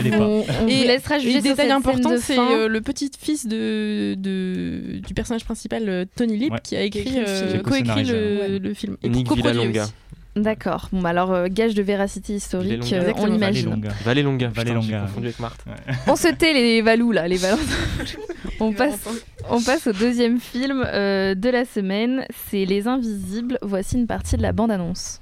[0.62, 5.14] on Et- vous laissera juger le détail important, c'est euh, le petit-fils de, de, du
[5.14, 6.58] personnage principal, euh, Tony Lip, Ouais.
[6.62, 8.58] qui a écrit, euh, coécrit le, ouais.
[8.58, 8.96] le film.
[9.02, 9.86] Et Nick coproduit Villalonga.
[10.34, 10.88] D'accord.
[10.92, 13.68] Bon, bah alors, euh, gage de véracité historique, euh, on l'imagine.
[13.68, 13.94] Valley Longa.
[14.04, 14.48] Valé Longa.
[14.48, 15.06] Valé putain, j'ai Longa.
[15.06, 15.64] confondu avec Marthe.
[16.06, 17.62] On se tait les Valous là, les Valentins.
[18.60, 19.08] on, passe,
[19.50, 23.58] on passe au deuxième film euh, de la semaine, c'est Les Invisibles.
[23.60, 25.20] Voici une partie de la bande-annonce.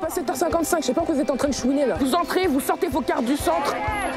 [0.00, 1.94] Pas 7h55, je sais pas quoi vous êtes en train de chouiner là.
[2.00, 3.74] Vous entrez, vous sortez vos cartes du centre.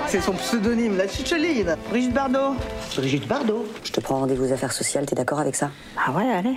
[0.08, 1.76] C'est son pseudonyme, la chicheline.
[1.90, 2.56] Brigitte Bardot.
[2.98, 3.66] Brigitte Bardot.
[3.84, 5.70] Je te prends rendez-vous aux affaires sociales, t'es d'accord avec ça?
[6.06, 6.56] Ah ouais, allez.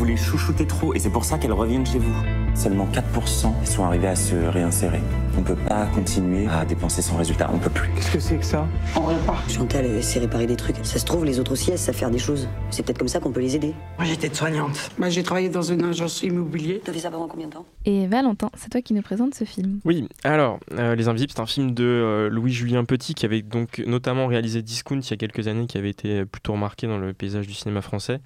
[0.00, 2.14] Vous les chouchoutez trop et c'est pour ça qu'elles reviennent chez vous.
[2.54, 5.02] Seulement 4% sont arrivés à se réinsérer.
[5.40, 7.88] On peut pas continuer à dépenser sans résultat, on peut plus.
[7.94, 8.68] Qu'est-ce que c'est que ça?
[8.94, 9.38] On pas.
[9.48, 10.76] Chantal, elle sait réparer des trucs.
[10.82, 12.46] Ça se trouve, les autres aussi, elles savent faire des choses.
[12.68, 13.72] C'est peut-être comme ça qu'on peut les aider.
[13.96, 14.90] Moi j'étais soignante.
[14.98, 16.82] Moi j'ai travaillé dans une agence immobilier.
[16.84, 17.64] T'as fait ça pendant combien de temps?
[17.86, 19.80] Et Valentin, c'est toi qui nous présente ce film.
[19.86, 23.82] Oui, alors, euh, Les Invisibles, c'est un film de euh, Louis-Julien Petit qui avait donc
[23.86, 27.14] notamment réalisé Discount il y a quelques années, qui avait été plutôt remarqué dans le
[27.14, 28.20] paysage du cinéma français.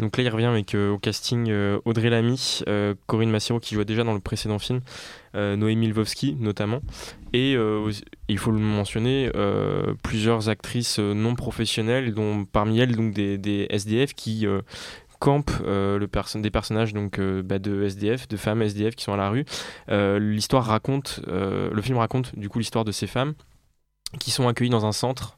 [0.00, 3.76] Donc là, il revient avec euh, au casting euh, Audrey Lamy, euh, Corinne Massiro qui
[3.76, 4.80] jouait déjà dans le précédent film,
[5.56, 6.80] Noémie Lvovsky notamment,
[7.32, 7.90] et euh,
[8.28, 13.38] il faut le mentionner, euh, plusieurs actrices euh, non professionnelles, dont parmi elles donc des,
[13.38, 14.62] des SDF qui euh,
[15.18, 16.08] campent euh, le
[16.40, 19.44] des personnages donc euh, bah, de SDF, de femmes SDF qui sont à la rue.
[19.90, 23.34] Euh, l'histoire raconte, euh, le film raconte du coup l'histoire de ces femmes
[24.18, 25.36] qui sont accueillies dans un centre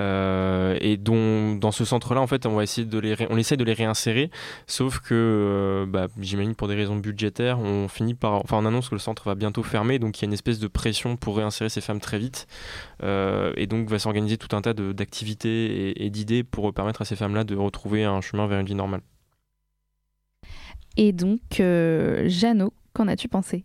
[0.00, 3.56] euh, et dont dans ce centre-là en fait on va essayer de les on essaie
[3.56, 4.30] de les réinsérer
[4.66, 8.88] sauf que euh, bah, j'imagine pour des raisons budgétaires on finit par enfin on annonce
[8.88, 11.36] que le centre va bientôt fermer donc il y a une espèce de pression pour
[11.36, 12.46] réinsérer ces femmes très vite
[13.02, 17.04] Euh, et donc va s'organiser tout un tas d'activités et, et d'idées pour permettre à
[17.04, 19.02] ces femmes-là de retrouver un chemin vers une vie normale.
[20.96, 23.64] Et donc, Jeannot, qu'en as-tu pensé?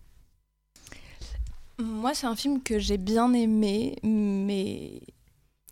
[1.80, 5.00] Moi, c'est un film que j'ai bien aimé, mais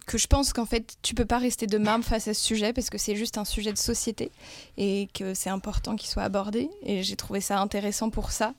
[0.05, 2.71] que je pense qu'en fait, tu peux pas rester de marbre face à ce sujet
[2.71, 4.31] parce que c'est juste un sujet de société
[4.77, 6.69] et que c'est important qu'il soit abordé.
[6.83, 8.53] Et j'ai trouvé ça intéressant pour ça.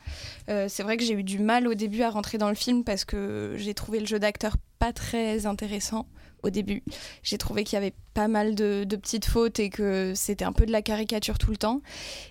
[0.51, 2.85] Euh, c'est vrai que j'ai eu du mal au début à rentrer dans le film
[2.85, 6.07] parce que j'ai trouvé le jeu d'acteur pas très intéressant
[6.43, 6.83] au début.
[7.23, 10.67] J'ai trouvé qu'il y avait pas mal de, petites fautes et que c'était un peu
[10.67, 11.83] de la caricature tout le temps.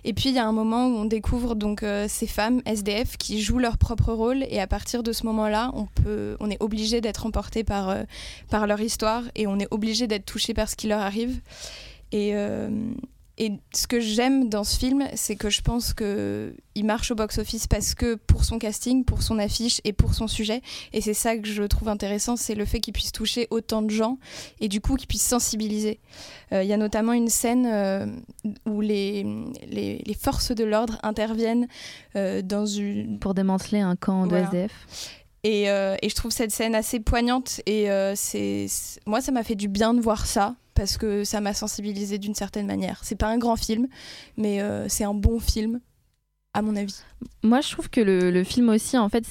[0.04, 3.16] Et puis il y a un moment où on découvre donc euh, ces femmes SDF
[3.16, 6.62] qui jouent leur propre rôle et à partir de ce moment-là, on peut, on est
[6.62, 8.02] obligé d'être emporté par euh,
[8.50, 11.40] par leur histoire et on est obligé d'être touché par ce qui leur arrive.
[12.12, 12.68] Et euh,
[13.38, 17.14] et ce que j'aime dans ce film, c'est que je pense que il marche au
[17.14, 20.60] box-office parce que pour son casting, pour son affiche et pour son sujet.
[20.92, 23.90] Et c'est ça que je trouve intéressant, c'est le fait qu'il puisse toucher autant de
[23.90, 24.18] gens
[24.60, 26.00] et du coup qu'il puisse sensibiliser.
[26.52, 28.06] Euh, Il y a notamment une scène euh,
[28.66, 29.24] où les,
[29.68, 31.66] les, les forces de l'ordre interviennent
[32.16, 33.18] euh, dans une...
[33.18, 34.46] Pour démanteler un camp de Voilà.
[34.46, 34.72] SDF
[35.44, 37.60] Et, et je trouve cette scène assez poignante.
[37.66, 38.66] Et c'est-
[39.06, 42.36] moi, ça m'a fait du bien de voir ça parce que ça m'a sensibilisé d'une
[42.36, 43.00] certaine manière.
[43.02, 43.88] C'est pas un grand film,
[44.36, 45.80] mais euh, c'est un bon film,
[46.54, 46.94] à mon avis.
[47.42, 49.24] Moi, je trouve que le, le film aussi, en fait,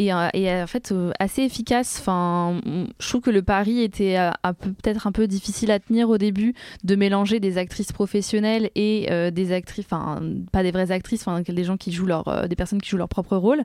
[0.00, 1.98] euh, est, euh, est, en fait euh, assez efficace.
[2.00, 2.60] Enfin,
[2.98, 6.54] je trouve que le pari était euh, peut-être un peu difficile à tenir au début
[6.84, 10.20] de mélanger des actrices professionnelles et euh, des actrices, enfin
[10.52, 12.96] pas des vraies actrices, enfin des gens qui jouent leur, euh, des personnes qui jouent
[12.96, 13.62] leur propre rôle.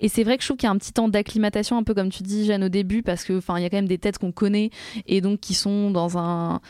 [0.00, 1.94] Et c'est vrai que je trouve qu'il y a un petit temps d'acclimatation, un peu
[1.94, 3.98] comme tu dis, Jeanne, au début, parce que enfin il y a quand même des
[3.98, 4.70] têtes qu'on connaît
[5.06, 6.60] et donc qui sont dans un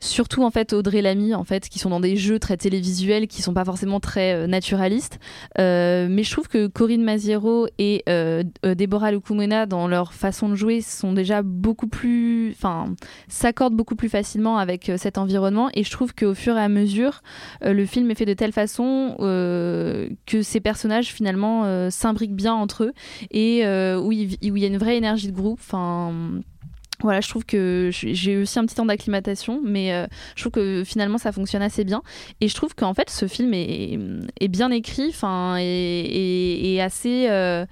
[0.00, 3.42] surtout en fait Audrey Lamy en fait qui sont dans des jeux très télévisuels qui
[3.42, 5.18] sont pas forcément très euh, naturalistes.
[5.58, 10.48] Euh, mais je trouve que Corinne Maziero et euh, euh, Deborah Lukumena dans leur façon
[10.48, 12.94] de jouer sont déjà beaucoup plus enfin
[13.28, 15.70] s'accordent beaucoup plus facilement avec cet environnement.
[15.74, 17.22] Et je trouve qu'au fur et à mesure
[17.62, 22.92] le film est fait de telle façon que ces personnages finalement s'imbriquent bien entre eux
[23.30, 23.64] et
[23.96, 25.60] où il où il y a une vraie énergie de groupe.
[25.62, 26.12] Enfin
[27.04, 30.52] voilà, je trouve que j'ai eu aussi un petit temps d'acclimatation, mais euh, je trouve
[30.52, 32.02] que finalement ça fonctionne assez bien.
[32.40, 37.28] Et je trouve qu'en fait ce film est, bien écrit, enfin, et assez.
[37.28, 37.66] euh,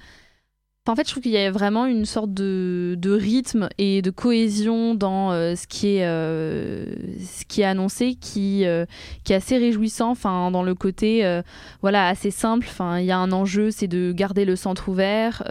[0.89, 4.11] en fait, je trouve qu'il y a vraiment une sorte de, de rythme et de
[4.11, 6.87] cohésion dans euh, ce, qui est, euh,
[7.25, 8.85] ce qui est annoncé qui, euh,
[9.23, 11.41] qui est assez réjouissant, enfin, dans le côté
[11.83, 12.67] voilà, assez simple.
[12.69, 15.45] Enfin, il y a un enjeu, c'est de garder le centre ouvert.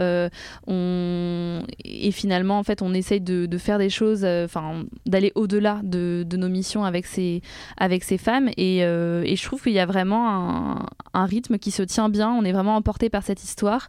[0.68, 6.24] Et finalement, en fait, on essaye de, de faire des choses, enfin, d'aller au-delà de,
[6.28, 7.40] de, nos missions avec ces,
[7.78, 8.50] avec ces femmes.
[8.58, 12.30] Et, et je trouve qu'il y a vraiment un, un, rythme qui se tient bien.
[12.30, 13.88] On est vraiment emporté par cette histoire.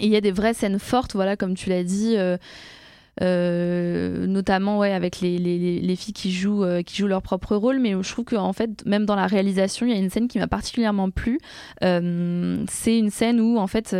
[0.00, 2.14] Il y a des vraies scènes fortes, voilà, comme tu l'as dit.
[2.16, 2.36] Euh,
[3.22, 7.54] euh, notamment ouais, avec les, les, les, filles qui jouent, euh, qui jouent leur propre
[7.54, 10.26] rôle, mais je trouve qu'en fait, même dans la réalisation, il y a une scène
[10.26, 11.38] qui m'a particulièrement plu.
[11.82, 13.94] c'est une scène où, en fait,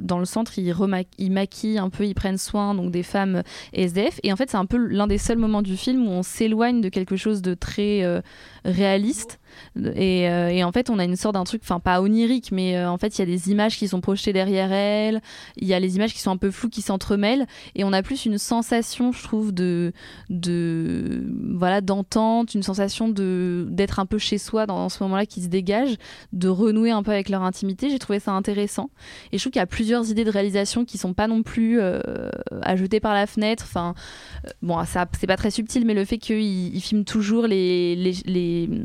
[0.00, 0.74] dans le centre, ils,
[1.18, 3.42] ils, maquillent un peu, ils prennent soin donc, des femmes
[3.74, 6.22] SDF, et en fait, c'est un peu l'un des seuls moments du film où on
[6.22, 8.22] s'éloigne de quelque chose de très
[8.64, 9.38] réaliste.
[9.76, 12.76] Et, euh, et, en fait, on a une sorte d'un truc, enfin pas onirique, mais
[12.76, 15.20] euh, en fait, il y a des images qui sont projetées derrière elle,
[15.56, 18.02] il y a les images qui sont un peu floues, qui s'entremêlent, et on a
[18.02, 19.92] plus une sensation, je trouve, de,
[20.30, 25.42] de voilà, d'entente, une sensation de d'être un peu chez soi dans, ce moment-là qui
[25.42, 25.96] se dégage,
[26.32, 27.90] de renouer un peu avec leur intimité.
[27.90, 28.90] J'ai trouvé ça intéressant,
[29.32, 31.80] et je trouve qu'il y a plusieurs idées de réalisation qui sont pas non plus
[31.80, 32.00] euh,
[32.62, 33.64] à jeter par la fenêtre.
[33.66, 33.94] Enfin,
[34.60, 38.12] bon, ça c'est pas très subtil, mais le fait qu'ils filment toujours les,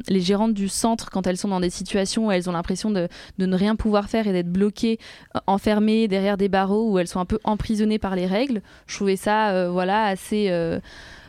[0.08, 3.08] les gérantes du centre quand elles sont dans des situations où elles ont l'impression de,
[3.38, 5.00] de, ne rien pouvoir faire et d'être bloquées,
[5.36, 8.62] euh, enfermées derrière des barreaux, où elles sont un peu emprisonnées par les règles.
[8.88, 10.80] Je trouvais ça euh, voilà, assez euh,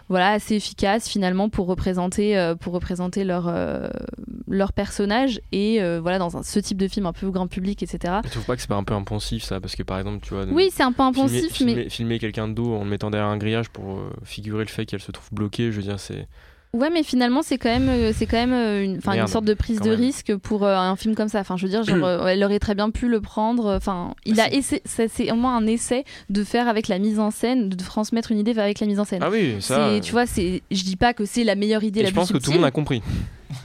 [0.08, 3.52] voilà, assez efficace finalement pour représenter, pour représenter leur,
[4.48, 8.14] leur personnage et voilà, dans un, ce type de film un peu grand public, etc.
[8.24, 9.60] Tu trouves pas que c'est pas un peu impensif ça?
[9.60, 10.46] Parce que par exemple, tu vois.
[10.46, 11.88] Oui, c'est un peu impensif, filmer, mais.
[11.90, 15.02] Filmer, quelqu'un de dos en le mettant derrière un grillage pour figurer le fait qu'elle
[15.02, 16.26] se trouve bloquée, je veux dire, c'est.
[16.74, 19.54] Ouais, mais finalement, c'est quand même, euh, c'est quand même euh, une, une sorte de
[19.54, 21.40] prise de risque pour euh, un film comme ça.
[21.40, 23.74] Enfin, je veux dire, genre, elle aurait très bien pu le prendre.
[23.74, 27.20] Enfin, il bah, a essayé, c'est au moins un essai de faire avec la mise
[27.20, 29.22] en scène, de transmettre une idée avec la mise en scène.
[29.22, 29.98] Ah oui, ça.
[30.02, 32.00] Tu vois, c'est, je dis pas que c'est la meilleure idée.
[32.00, 33.02] Et la je pense que tout le monde a compris.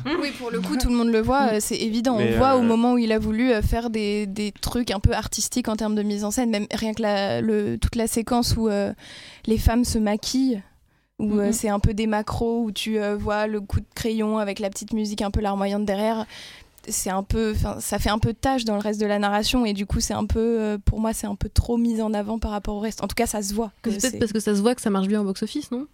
[0.06, 2.18] Oui, pour le coup, tout le monde le voit, c'est évident.
[2.18, 5.68] on voit au moment où il a voulu faire des, des, trucs un peu artistiques
[5.68, 8.70] en termes de mise en scène, même rien que la, le, toute la séquence où
[9.46, 10.62] les femmes se maquillent
[11.20, 14.38] où euh, c'est un peu des macros, où tu euh, vois le coup de crayon
[14.38, 16.26] avec la petite musique un peu larmoyante derrière.
[16.90, 19.66] C'est un peu, ça fait un peu de tâche dans le reste de la narration
[19.66, 22.14] et du coup c'est un peu, euh, pour moi c'est un peu trop mis en
[22.14, 23.02] avant par rapport au reste.
[23.02, 23.72] En tout cas ça se voit.
[23.86, 25.88] C'est peut-être parce que ça se voit que ça marche bien au box-office, non?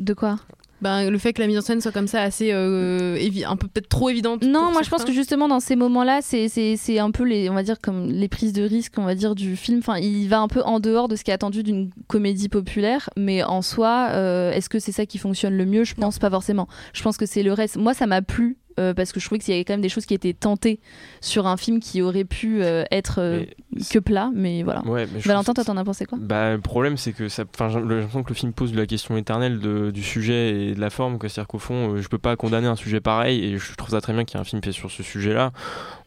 [0.00, 0.40] De quoi?
[0.84, 3.16] Ben, le fait que la mise en scène soit comme ça assez euh,
[3.46, 4.42] un peu peut-être trop évidente.
[4.44, 7.62] Non, moi je pense que justement dans ces moments-là, c'est un peu les on va
[7.62, 9.78] dire comme les prises de risque, on va dire du film.
[9.78, 13.08] Enfin, il va un peu en dehors de ce qui est attendu d'une comédie populaire,
[13.16, 15.84] mais en soi, euh, est-ce que c'est ça qui fonctionne le mieux?
[15.84, 16.68] Je pense pas forcément.
[16.92, 17.78] Je pense que c'est le reste.
[17.78, 19.88] Moi, ça m'a plu euh, parce que je trouvais qu'il y avait quand même des
[19.88, 20.80] choses qui étaient tentées
[21.20, 23.44] sur un film qui aurait pu euh, être euh,
[23.90, 24.82] que plat, mais voilà.
[25.24, 26.18] Valentin, toi, t'en as pensé quoi?
[26.20, 29.60] Bah, Le problème, c'est que ça, j'ai l'impression que le film pose la question éternelle
[29.60, 31.18] de, du sujet et de la forme.
[31.20, 34.12] C'est-à-dire qu'au fond, je peux pas condamner un sujet pareil, et je trouve ça très
[34.12, 35.52] bien qu'il y ait un film fait sur ce sujet-là.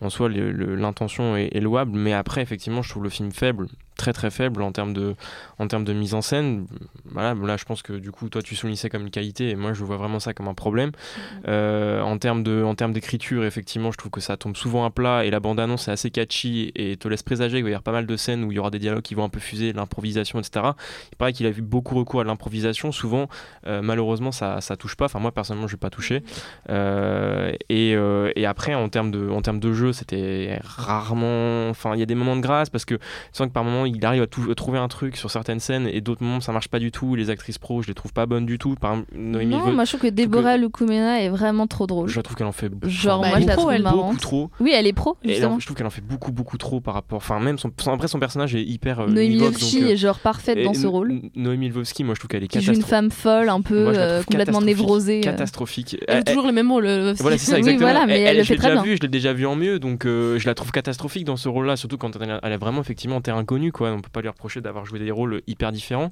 [0.02, 3.68] En soi, l'intention est, est, louable, mais après, effectivement, je trouve le film faible
[3.98, 5.16] très très faible en termes de,
[5.60, 6.68] en termes de mise en scène.
[7.06, 9.56] Voilà, là je pense que du coup toi tu soulignais ça comme une qualité et
[9.56, 10.90] moi je vois vraiment ça comme un problème.
[10.90, 11.22] Mm-hmm.
[11.48, 14.92] Euh, en termes de, en termes d'écriture, effectivement, je trouve que ça tombe souvent à
[14.92, 17.74] plat et la bande annonce est assez catchy et te laisse présager qu'il va y
[17.74, 19.40] avoir pas mal de scènes où il y aura des dialogues qui vont un peu
[19.40, 20.68] fuser, l'improvisation, etc.
[21.12, 22.92] Il paraît qu'il a vu beaucoup recours à l'improvisation.
[22.92, 23.28] Souvent,
[23.66, 25.06] euh, malheureusement, ça, ça touche pas.
[25.06, 26.24] Enfin moi personnellement, je vais pas touché.
[26.70, 27.96] Euh, et,
[28.36, 31.70] et, après en termes de, en termes de jeu, c'était rarement.
[31.70, 33.02] Enfin, il y a des moments de grâce parce que tu
[33.34, 36.24] sens que par moments il arrive à, trouver un truc sur certaines scènes et d'autres
[36.24, 37.16] moments ça marche pas du tout.
[37.16, 38.76] Les actrices pro, je les trouve pas bonnes du tout.
[38.76, 42.10] Par Noémie non, moi je trouve que Déborah Lukumena est vraiment trop drôle.
[42.10, 44.50] Je trouve qu'elle en fait genre moi je la trouve beaucoup trop.
[44.60, 45.18] Oui, elle est pro.
[45.24, 45.60] Justement.
[45.60, 47.18] je trouve qu'elle en fait beaucoup beaucoup trop par rapport.
[47.18, 49.02] Enfin même son, après son personnage est hyper.
[49.02, 51.22] Euh, Noémie Lvovsky euh, est genre parfaite dans ce rôle.
[51.36, 52.84] Noémie Lvovsky, moi je trouve qu'elle est catastrophique.
[52.84, 55.22] une femme folle, un peu euh, complètement névrosée.
[55.22, 55.98] Catastrophique.
[56.08, 56.88] Elle a toujours le même rôle.
[57.20, 58.06] Voilà c'est ça exactement.
[58.06, 58.84] mais elle le fait très bien.
[58.84, 61.98] Je l'ai déjà vu en mieux, donc je la trouve catastrophique dans ce rôle-là, surtout
[61.98, 63.92] quand elle est vraiment effectivement terrain connu quoi.
[63.92, 66.12] On peut pas lui reprocher d'avoir joué des rôles hyper différents.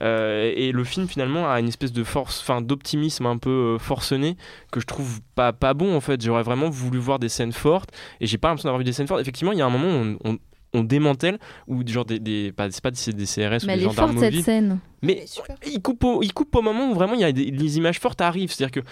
[0.00, 3.78] Euh, et le film finalement a une espèce de force, enfin d'optimisme un peu euh,
[3.78, 4.36] forcené
[4.72, 6.22] que je trouve pas, pas bon en fait.
[6.22, 9.06] J'aurais vraiment voulu voir des scènes fortes et j'ai pas l'impression d'avoir vu des scènes
[9.06, 9.20] fortes.
[9.20, 10.38] Effectivement, il y a un moment où on,
[10.72, 13.80] on démantèle ou genre des, des pas, c'est pas des, des CRS mais ou des
[13.80, 15.24] gendarmes cette scène mais
[15.66, 17.98] il coupe, au, il coupe au moment où vraiment il y a des, les images
[17.98, 18.52] fortes arrivent.
[18.52, 18.88] C'est-à-dire que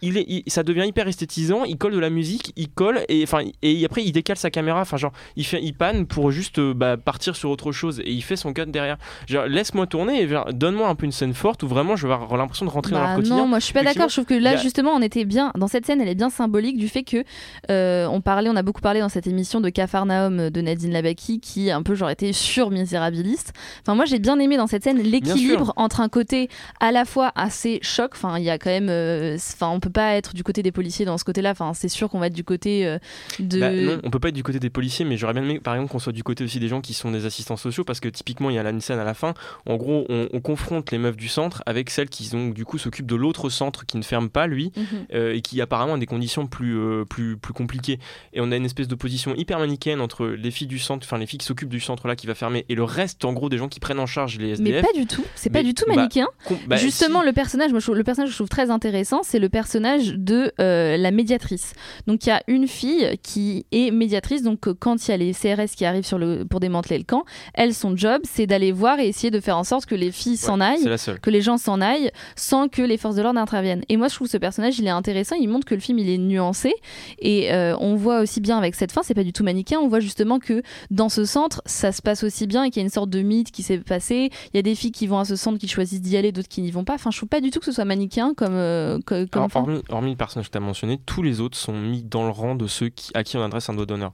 [0.00, 1.64] il est, ça devient hyper esthétisant.
[1.64, 4.80] Il colle de la musique, il colle et enfin et après il décale sa caméra.
[4.80, 8.10] Enfin genre il fait, il panne pour juste euh, bah, partir sur autre chose et
[8.10, 8.96] il fait son cut derrière.
[9.28, 12.64] Laisse-moi tourner et donne-moi un peu une scène forte où vraiment je vais avoir l'impression
[12.64, 13.36] de rentrer dans leur bah quotidien.
[13.36, 14.08] Non, moi je suis pas d'accord.
[14.08, 16.00] Je trouve que là justement on était bien dans cette scène.
[16.00, 17.24] Elle est bien symbolique du fait que
[17.70, 21.40] euh, on parlait, on a beaucoup parlé dans cette émission de Cafarnaum de Nadine Jackie
[21.40, 23.52] qui un peu genre était sur misérabiliste.
[23.82, 26.48] Enfin moi j'ai bien aimé dans cette scène l'équilibre entre un côté
[26.80, 28.12] à la fois assez choc.
[28.14, 30.72] Enfin il y a quand même, euh, enfin on peut pas être du côté des
[30.72, 31.50] policiers dans ce côté-là.
[31.50, 32.98] Enfin c'est sûr qu'on va être du côté euh,
[33.38, 33.60] de.
[33.60, 35.74] Bah, non, on peut pas être du côté des policiers, mais j'aurais bien aimé par
[35.74, 38.08] exemple qu'on soit du côté aussi des gens qui sont des assistants sociaux parce que
[38.08, 39.34] typiquement il y a la scène à la fin.
[39.66, 43.06] En gros on, on confronte les meufs du centre avec celles qui du coup s'occupent
[43.06, 45.06] de l'autre centre qui ne ferme pas lui Mhm.
[45.14, 47.98] euh, et qui apparemment a des conditions plus, euh, plus, plus compliquées.
[48.32, 51.26] Et on a une espèce d'opposition hyper manichéenne entre les filles du centre, enfin les
[51.26, 53.58] filles qui s'occupent du centre là qui va fermer et le reste en gros des
[53.58, 54.82] gens qui prennent en charge les Mais SDF.
[54.86, 56.28] pas du tout, c'est pas du tout bah, manichéen.
[56.66, 59.38] bah, Justement, le personnage, moi, je trouve- le personnage que je trouve très intéressant, c'est
[59.38, 61.72] le personnage de euh, la médiatrice.
[62.06, 65.16] Donc il y a une fille qui est médiatrice, donc euh, quand il y a
[65.16, 67.24] les CRS qui arrivent sur le, pour démanteler le camp,
[67.54, 70.36] elle, son job, c'est d'aller voir et essayer de faire en sorte que les filles
[70.36, 73.82] s'en Ouais, aillent, que les gens s'en aillent, sans que les forces de l'ordre interviennent.
[73.88, 76.08] Et moi, je trouve ce personnage, il est intéressant, il montre que le film, il
[76.10, 76.72] est nuancé,
[77.18, 79.88] et euh, on voit aussi bien avec cette fin, c'est pas du tout manichéen, on
[79.88, 82.86] voit justement que dans ce centre, ça se passe aussi bien et qu'il y a
[82.86, 84.30] une sorte de mythe qui s'est passé.
[84.52, 86.48] Il y a des filles qui vont à ce centre qui choisissent d'y aller, d'autres
[86.48, 86.94] qui n'y vont pas.
[86.94, 89.82] Enfin, je trouve pas du tout que ce soit manichéen comme, euh, comme Alors, hormis,
[89.88, 92.54] hormis le personnage que tu as mentionné, tous les autres sont mis dans le rang
[92.54, 94.12] de ceux qui, à qui on adresse un doigt d'honneur.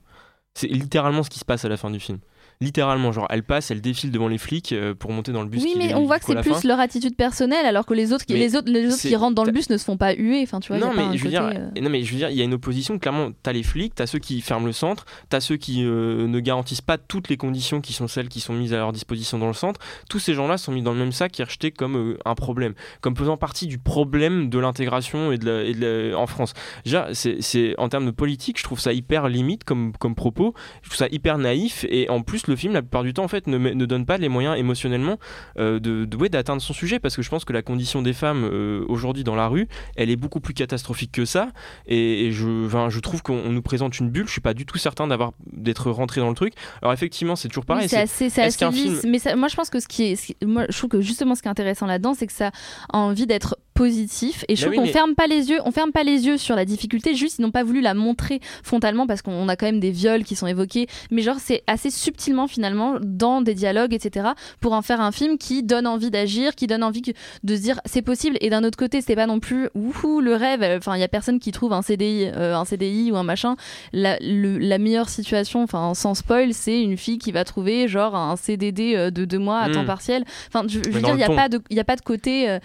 [0.53, 2.19] C'est littéralement ce qui se passe à la fin du film.
[2.59, 5.61] Littéralement, genre, elle passe, elle défile devant les flics euh, pour monter dans le bus.
[5.63, 6.67] Oui, mais on voit que c'est plus fin.
[6.67, 9.35] leur attitude personnelle, alors que les autres qui, Mais les autres, les autres qui rentrent
[9.35, 10.41] dans le bus ne se font pas huer.
[10.41, 11.81] Enfin, tu vois, il y a non, pas un mais je veux côté, dire, euh,
[11.81, 12.97] non, mais je veux dire, il y a une opposition.
[12.97, 16.39] Clairement, t'as les flics, t'as ceux qui ferment le centre, t'as ceux qui euh, ne
[16.39, 19.47] garantissent pas toutes les conditions qui sont celles qui sont mises à leur disposition dans
[19.47, 19.79] le centre.
[20.09, 22.73] Tous ces gens-là sont mis dans le même sac et rejetés comme euh, un problème,
[23.01, 26.55] comme faisant partie du problème de l'intégration et de, la- et de la- en France.
[26.85, 30.55] Déjà, c'est- en termes de politique, je trouve ça hyper limite comme, comme propos.
[30.81, 33.27] Je trouve ça hyper naïf et en plus, le film, la plupart du temps, en
[33.27, 35.17] fait, ne, donne pas les moyens émotionnellement
[35.57, 38.13] euh, de, de- ouais, d'atteindre son sujet parce que je pense que la condition des
[38.13, 41.49] femmes euh, aujourd'hui dans la rue, elle est beaucoup plus catastrophique que ça.
[41.87, 44.27] Et, et je, trouve qu'on on nous présente une bulle.
[44.27, 46.53] Je suis pas du tout certain d'avoir d'être rentré dans le truc.
[46.81, 47.83] Alors effectivement, c'est toujours pareil.
[47.83, 48.99] Oui, c'est assez, c'est assez lisse.
[49.01, 50.89] film Mais ça- moi, je pense que ce qui est, ce qui- moi, je trouve
[50.89, 52.51] que justement, ce qui est intéressant là-dedans, c'est que ça
[52.91, 54.43] a envie d'être positif.
[54.47, 56.55] Et je trouve qu'on mais- ferme pas les yeux, on ferme pas les yeux sur
[56.55, 57.15] la difficulté.
[57.15, 60.23] Juste, ils n'ont pas voulu la montrer frontalement parce qu'on a quand même des viols
[60.23, 60.87] qui sont évoqués.
[61.11, 64.29] Mais genre, c'est assez subtilement finalement dans des dialogues, etc.
[64.59, 67.79] Pour en faire un film qui donne envie d'agir, qui donne envie de se dire
[67.85, 68.37] c'est possible.
[68.41, 70.63] Et d'un autre côté, c'est pas non plus le rêve.
[70.77, 73.55] Enfin, il y a personne qui trouve un CDI, euh, un CDI ou un machin.
[73.93, 78.15] La, le- la meilleure situation, enfin sans spoil, c'est une fille qui va trouver genre
[78.15, 79.71] un CDD euh, de deux mois à Mm.
[79.73, 80.23] temps partiel.
[80.47, 81.35] Enfin, je, je veux dire, il n'y a ton.
[81.35, 82.49] pas de, il y a pas de côté.
[82.49, 82.59] euh,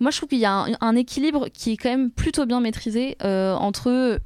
[0.00, 2.60] moi, je trouve qu'il y a un, un équilibre qui est quand même plutôt bien
[2.60, 4.20] maîtrisé euh, entre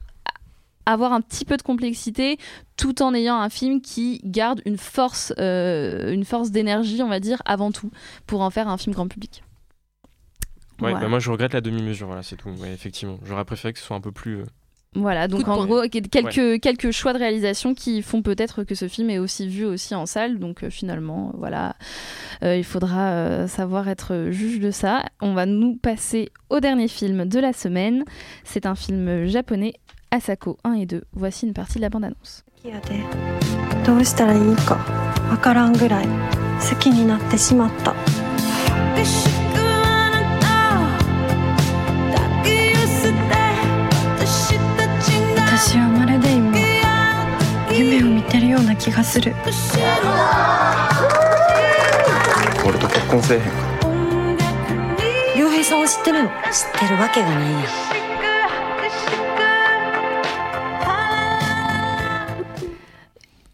[0.87, 2.38] avoir un petit peu de complexité
[2.77, 7.21] tout en ayant un film qui garde une force, euh, une force d'énergie, on va
[7.21, 7.90] dire, avant tout,
[8.27, 9.45] pour en faire un film grand public.
[10.81, 11.01] Ouais, Voilà.
[11.01, 12.49] bah moi je regrette la demi-mesure, voilà, c'est tout.
[12.59, 14.42] Ouais, effectivement, j'aurais préféré que ce soit un peu plus.
[14.95, 18.89] Voilà, donc en gros, quel- quelques, quelques choix de réalisation qui font peut-être que ce
[18.89, 20.39] film est aussi vu aussi en salle.
[20.39, 21.77] Donc euh, finalement, euh, voilà,
[22.45, 25.05] Euh, il faudra euh, savoir être juge de ça.
[25.21, 28.05] On va nous passer au dernier film de la semaine.
[28.45, 29.75] C'est un film japonais,
[30.11, 31.03] Asako 1 et 2.
[31.13, 32.45] Voici une partie de la bande-annonce.
[48.52, 49.34] ような気がする
[52.66, 53.50] 俺と結婚せえへんか
[55.38, 56.36] 良平さんを知ってるの知っ
[56.80, 57.70] てるわけがないや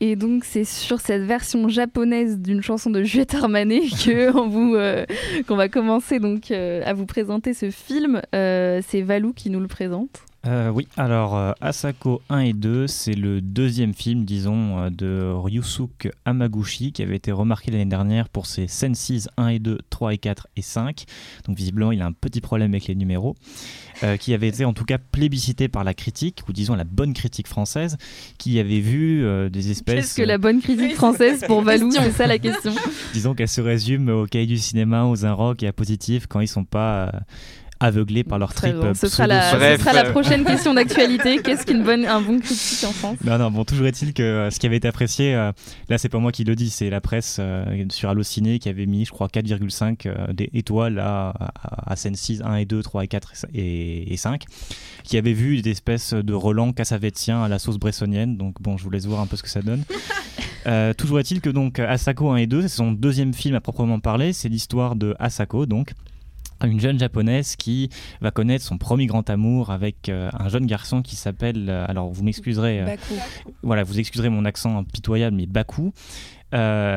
[0.05, 4.75] Et donc c'est sur cette version japonaise d'une chanson de Juliette Armanet que on vous
[4.75, 5.05] euh,
[5.47, 8.21] qu'on va commencer donc euh, à vous présenter ce film.
[8.36, 10.25] Euh, c'est Valou qui nous le présente.
[10.48, 15.30] Euh, oui, alors euh, Asako 1 et 2, c'est le deuxième film, disons, euh, de
[15.30, 20.14] Ryusuke Hamaguchi, qui avait été remarqué l'année dernière pour ses Senses 1 et 2, 3
[20.14, 21.04] et 4 et 5.
[21.46, 23.37] Donc visiblement, il a un petit problème avec les numéros,
[24.04, 27.12] euh, qui avait été en tout cas plébiscité par la critique, ou disons la bonne
[27.12, 27.98] critique française,
[28.38, 29.96] qui avait vu euh, des espèces...
[29.96, 32.72] Qu'est-ce que la bonne critique française pour Valou C'est ça la question.
[33.12, 36.40] disons qu'elle se résume au cahier du cinéma, aux un rock et à positif quand
[36.40, 37.11] ils sont pas euh,
[37.80, 38.80] aveuglés par leur Très trip.
[38.80, 38.88] bon.
[38.88, 41.38] euh, Ce sera la, pseudo- ce sera la prochaine question d'actualité.
[41.42, 43.18] Qu'est-ce qu'une bonne, un bon critique en France?
[43.24, 45.52] Non, non, bon, toujours est-il que euh, ce qui avait été apprécié, euh,
[45.88, 48.86] là, c'est pas moi qui le dis, c'est la presse euh, sur Allociné qui avait
[48.86, 53.04] mis, je crois, 4,5 euh, des étoiles à, à, à Sense 1 et 2, 3
[53.04, 54.44] et 4 et, et 5,
[55.04, 58.36] qui avait vu des espèces de Roland cassavétien à la sauce bressonienne.
[58.36, 59.84] Donc, bon, je vous laisse voir un peu ce que ça donne.
[60.66, 64.00] Euh, toujours est-il que donc Asako 1 et 2, c'est son deuxième film à proprement
[64.00, 65.92] parler, c'est l'histoire de Asako, donc
[66.66, 67.88] une jeune japonaise qui
[68.20, 72.11] va connaître son premier grand amour avec euh, un jeune garçon qui s'appelle, euh, alors
[72.11, 73.14] vous m'excuserez, euh, Baku.
[73.62, 75.92] voilà, vous excuserez mon accent impitoyable, mais Baku,
[76.55, 76.96] euh,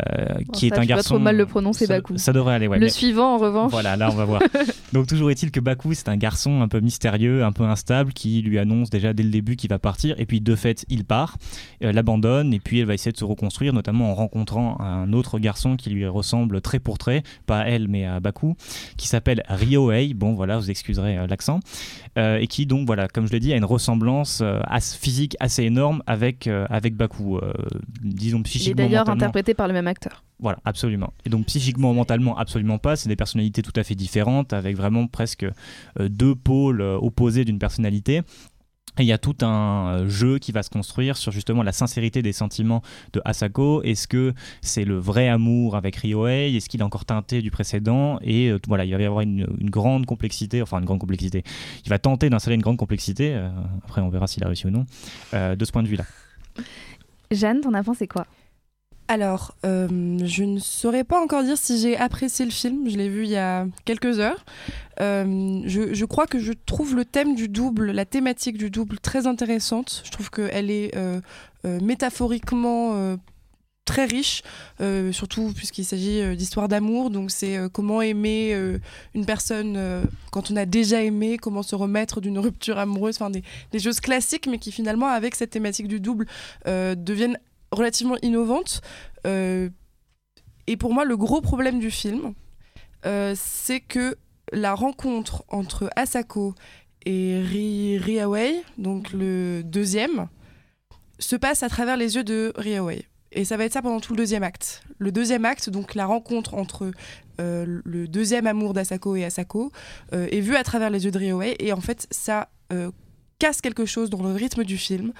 [0.54, 1.16] qui ça, est un garçon.
[1.16, 2.18] trop mal le prononcer, ça, Baku.
[2.18, 2.78] Ça devrait aller, ouais.
[2.80, 3.72] le mais- suivant, en revanche.
[3.72, 4.42] Voilà, là on va voir.
[4.94, 8.42] Donc toujours est-il que Baku, c'est un garçon un peu mystérieux, un peu instable, qui
[8.42, 11.38] lui annonce déjà dès le début qu'il va partir, et puis de fait il part,
[11.84, 15.40] euh, l'abandonne, et puis elle va essayer de se reconstruire, notamment en rencontrant un autre
[15.40, 18.56] garçon qui lui ressemble trait pour trait, pas à elle mais à Baku,
[18.98, 21.60] qui s'appelle Ryohei, bon voilà, vous excuserez euh, l'accent,
[22.11, 25.36] euh, et qui donc voilà, comme je l'ai dit, a une ressemblance euh, as- physique
[25.40, 27.54] assez énorme avec, euh, avec Baku, euh,
[28.04, 28.76] disons Il est psychiquement.
[28.84, 30.24] d'ailleurs interprété par le même acteur.
[30.40, 31.14] Voilà, absolument.
[31.26, 32.96] Et donc psychiquement, mentalement, absolument pas.
[32.96, 37.46] C'est des personnalités tout à fait différentes, avec vraiment presque euh, deux pôles euh, opposés
[37.46, 38.22] d'une personnalité.
[38.98, 41.72] Et il y a tout un euh, jeu qui va se construire sur justement la
[41.72, 42.82] sincérité des sentiments
[43.14, 43.82] de Asako.
[43.84, 46.54] Est-ce que c'est le vrai amour avec Ryohei?
[46.56, 48.20] Est-ce qu'il est encore teinté du précédent?
[48.22, 51.44] Et euh, voilà, il va y avoir une, grande complexité, enfin une grande complexité.
[51.86, 53.34] Il va tenter d'installer une grande complexité.
[53.34, 53.50] euh,
[53.86, 54.86] après, on verra s'il a réussi ou non.
[55.34, 56.06] de ce point de vue-là.
[57.32, 58.28] Jeanne, t'en as pensé quoi?
[59.12, 59.90] Alors, euh,
[60.24, 62.90] je ne saurais pas encore dire si j'ai apprécié le film.
[62.90, 64.46] Je l'ai vu il y a quelques heures.
[65.02, 69.28] Euh, je, crois que je trouve le thème du double, la thématique du double très
[69.28, 70.02] intéressante.
[70.06, 71.20] Je trouve qu'elle est euh,
[71.82, 73.18] métaphoriquement
[73.84, 74.44] très riche,
[75.12, 77.10] surtout puisqu'il s'agit euh, d'histoire d'amour.
[77.10, 78.56] Donc c'est comment aimer
[79.14, 79.78] une personne
[80.32, 83.44] quand on a déjà aimé, comment se remettre d'une rupture amoureuse, enfin des,
[83.74, 86.28] des choses classiques, mais qui finalement avec cette thématique du double
[86.66, 87.38] deviennent
[87.72, 88.82] relativement innovantes.
[89.26, 89.70] Euh,
[90.68, 92.34] et pour moi, le gros problème du film,
[93.06, 94.18] euh, c'est que
[94.52, 96.54] la rencontre entre Asako
[97.06, 98.00] et Ri
[98.78, 100.28] donc le deuxième,
[101.20, 103.06] se passe à travers les yeux de Riawei.
[103.32, 104.84] Et ça va être ça pendant tout le deuxième acte.
[104.98, 106.92] Le deuxième acte, donc la rencontre entre
[107.40, 109.72] euh, le deuxième amour d'Asako et Asako,
[110.12, 111.56] est vue à travers les yeux de Riawei.
[111.60, 112.50] Et en fait, ça
[113.42, 115.14] casse quelque chose dans le rythme du film,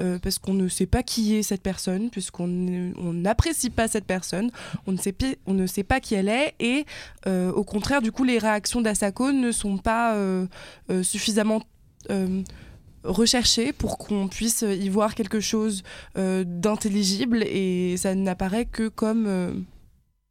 [0.00, 4.50] euh, parce qu'on ne sait pas qui est cette personne, puisqu'on n'apprécie pas cette personne,
[4.88, 5.14] on ne, sait,
[5.46, 6.86] on ne sait pas qui elle est, et
[7.28, 10.48] euh, au contraire, du coup, les réactions d'Asako ne sont pas euh,
[11.04, 11.62] suffisamment
[13.04, 15.84] recherchées pour qu'on puisse y voir quelque chose
[16.16, 19.66] d'intelligible, et ça n'apparaît que comme...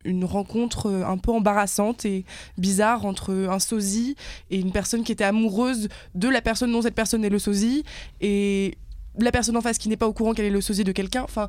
[0.07, 2.25] une rencontre euh, un peu embarrassante et
[2.57, 4.15] bizarre entre un sosie
[4.49, 7.83] et une personne qui était amoureuse de la personne dont cette personne est le sosie
[8.21, 8.77] et
[9.19, 11.23] la personne en face qui n'est pas au courant qu'elle est le sosie de quelqu'un.
[11.23, 11.47] Enfin,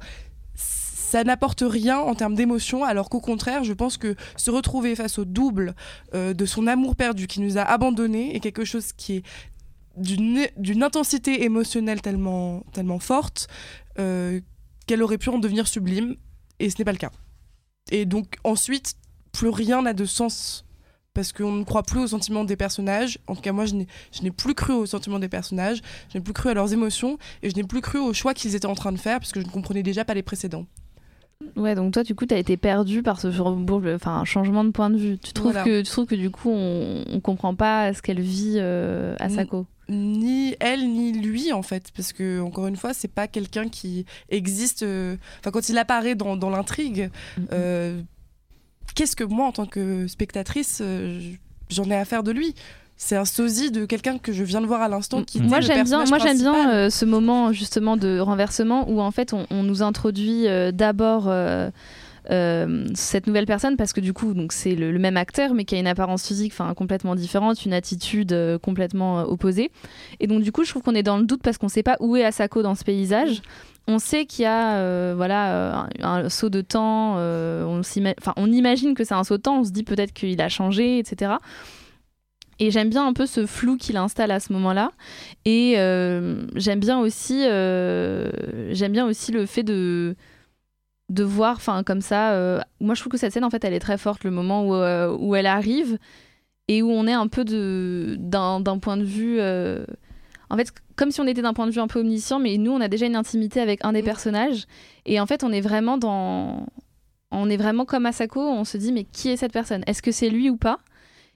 [1.09, 5.19] ça n'apporte rien en termes d'émotion, alors qu'au contraire, je pense que se retrouver face
[5.19, 5.75] au double
[6.15, 9.23] euh, de son amour perdu qui nous a abandonnés est quelque chose qui est
[9.97, 13.49] d'une intensité émotionnelle tellement, tellement forte
[13.99, 14.41] euh,
[14.87, 16.17] qu'elle aurait pu en devenir sublime,
[16.61, 17.11] et ce n'est pas le cas.
[17.91, 18.95] Et donc ensuite,
[19.33, 20.65] plus rien n'a de sens
[21.15, 23.19] parce qu'on ne croit plus aux sentiments des personnages.
[23.27, 25.81] En tout cas, moi, je n'ai- plus cru aux sentiments des personnages,
[26.13, 28.55] je n'ai plus cru à leurs émotions, et je n'ai plus cru aux choix qu'ils
[28.55, 30.67] étaient en train de faire, parce que je ne comprenais déjà pas les précédents.
[31.57, 33.29] Ouais, donc toi, du coup, t'as été perdu par ce
[33.95, 35.19] enfin, changement de point de vue.
[35.19, 35.65] Tu trouves, Voilà.
[35.65, 39.29] que, tu trouves que du coup, on, on comprend pas ce qu'elle vit euh, à
[39.29, 43.69] Sako Ni elle ni lui en fait, parce que encore une fois, c'est pas quelqu'un
[43.69, 44.83] qui existe.
[44.83, 47.09] euh, Enfin, quand il apparaît dans, dans l'intrigue,
[47.53, 48.01] euh,
[48.97, 51.21] qu'est-ce que moi, en tant que spectatrice, euh,
[51.71, 52.55] j'en ai à faire de lui?
[53.01, 55.85] C'est un sosie de quelqu'un que je viens de voir à l'instant qui Moi j'aime
[55.85, 59.63] bien, moi j'aime bien euh, ce moment justement de renversement où en fait on, on
[59.63, 61.71] nous introduit euh, d'abord euh,
[62.31, 65.65] euh, cette nouvelle personne parce que du coup donc c'est le, le même acteur mais
[65.65, 69.71] qui a une apparence physique enfin complètement différente, une attitude euh, complètement euh, opposée
[70.19, 71.97] et donc du coup je trouve qu'on est dans le doute parce qu'on sait pas
[72.01, 73.43] où est Asako dans ce paysage.
[73.91, 77.81] On sait qu'il y a euh, voilà un, un saut de temps, euh, on,
[78.37, 80.99] on imagine que c'est un saut de temps, on se dit peut-être qu'il a changé,
[80.99, 81.37] etc.
[82.61, 84.91] Et j'aime bien un peu ce flou qu'il installe à ce moment-là.
[85.45, 88.31] Et euh, j'aime bien aussi, euh,
[88.73, 90.17] j'aime bien aussi le fait de
[91.09, 92.33] de voir, enfin comme ça.
[92.33, 94.25] euh, moi, je trouve que cette scène, en fait, elle est très forte.
[94.25, 95.99] Le moment où, où elle arrive
[96.69, 99.41] et où on est un peu de d'un point de vue.
[99.41, 102.73] en fait, comme si on était d'un point de vue un peu omniscient, mais nous,
[102.73, 104.67] on a déjà une intimité avec un des personnages.
[105.07, 106.67] Et en fait, on est vraiment dans.
[107.31, 109.83] On est vraiment comme Asako, on se dit, mais qui est cette personne?
[109.87, 110.79] Est-ce que c'est lui ou pas?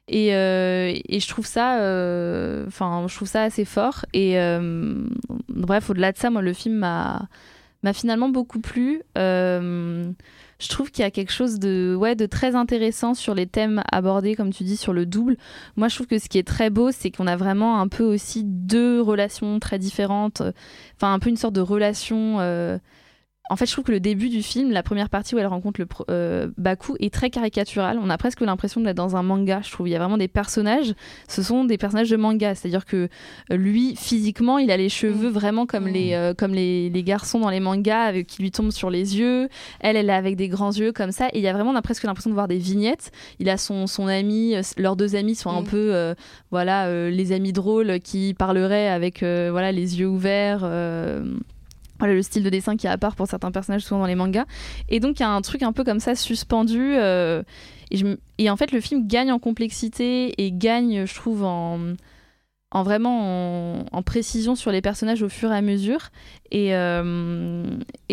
[0.09, 4.05] Et, euh, et je trouve ça euh, enfin je trouve ça assez fort.
[4.13, 5.05] Et euh,
[5.49, 7.29] bref au-delà de ça moi le film m'a
[7.83, 9.03] m'a finalement beaucoup plu.
[9.17, 13.83] Je trouve qu'il y a quelque chose de ouais de très intéressant sur les thèmes
[13.91, 15.37] abordés comme tu dis sur le double.
[15.77, 18.05] Moi je trouve que ce qui est très beau c'est qu'on a vraiment un peu
[18.05, 20.43] aussi deux relations très différentes.
[20.97, 22.39] Enfin un peu une sorte de relation
[23.53, 25.81] en fait, je trouve que le début du film, la première partie où elle rencontre
[25.81, 27.99] le euh, Baku, est très caricaturale.
[28.03, 29.61] On a presque l'impression d'être dans un manga.
[29.63, 30.95] Je trouve il y a vraiment des personnages.
[31.29, 33.09] Ce sont des personnages de manga, c'est-à-dire que
[33.51, 35.33] euh, lui, physiquement, il a les cheveux Mm.
[35.33, 38.91] vraiment comme les comme les, les garçons dans les mangas, avec, qui lui tombent sur
[38.91, 39.49] les yeux.
[39.81, 41.29] Elle, elle est avec des grands yeux comme ça.
[41.29, 43.11] Et il y a vraiment on a presque l'impression de voir des vignettes.
[43.39, 45.67] Il a son son ami, euh, leurs deux amis sont un Mm.
[45.67, 46.15] peu euh,
[46.51, 50.65] voilà euh, les amis drôles qui parleraient avec euh, voilà les yeux ouverts.
[52.07, 54.47] Le style de dessin qui est à part pour certains personnages souvent dans les mangas.
[54.89, 57.43] Et donc il y a un truc un peu comme ça suspendu euh,
[58.39, 61.79] et, en fait le film gagne en complexité et gagne je trouve en,
[62.71, 66.09] en vraiment en, précision sur les personnages au fur et à mesure.
[66.51, 67.65] Et, euh,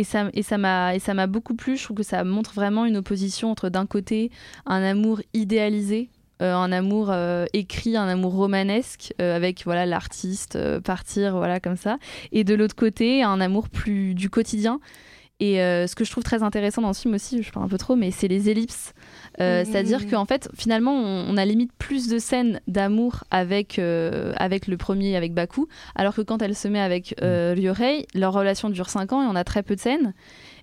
[0.03, 1.77] ça et ça m'a beaucoup plu.
[1.77, 4.31] Je trouve que ça montre vraiment une opposition entre d'un côté
[4.65, 6.09] un amour idéalisé
[6.39, 11.77] un amour euh, écrit, un amour romanesque euh, avec voilà l'artiste euh, partir voilà comme
[11.77, 11.97] ça,
[12.31, 14.79] et de l'autre côté un amour plus du quotidien.
[15.41, 17.69] Et euh, ce que je trouve très intéressant dans ce film aussi, je parle un
[17.69, 18.93] peu trop, mais c'est les ellipses.
[19.39, 19.65] Euh, Mhm.
[19.65, 24.67] C'est-à-dire qu'en fait, finalement, on, on a limite plus de scènes d'amour avec, euh, avec
[24.67, 28.69] le premier, avec Baku, alors que quand elle se met avec euh, Ryorei, leur relation
[28.69, 30.13] dure 5 ans et on a très peu de scènes.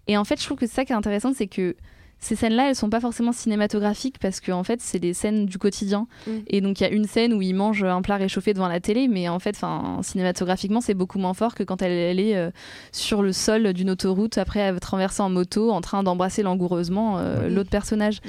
[0.09, 1.75] Et en fait, je trouve que c'est ça qui est intéressant, c'est que
[2.19, 5.59] ces scènes-là, elles sont pas forcément cinématographiques parce que en fait, c'est des scènes du
[5.59, 6.07] quotidien.
[6.27, 6.31] Mm.
[6.49, 8.81] Et donc, il y a une scène où il mange un plat réchauffé devant la
[8.81, 12.37] télé, mais en fait, enfin, cinématographiquement, c'est beaucoup moins fort que quand elle, elle est
[12.37, 12.51] euh,
[12.93, 17.37] sur le sol d'une autoroute après être renversée en moto, en train d'embrasser langoureusement euh,
[17.49, 17.55] Mm.
[17.55, 18.21] l'autre personnage.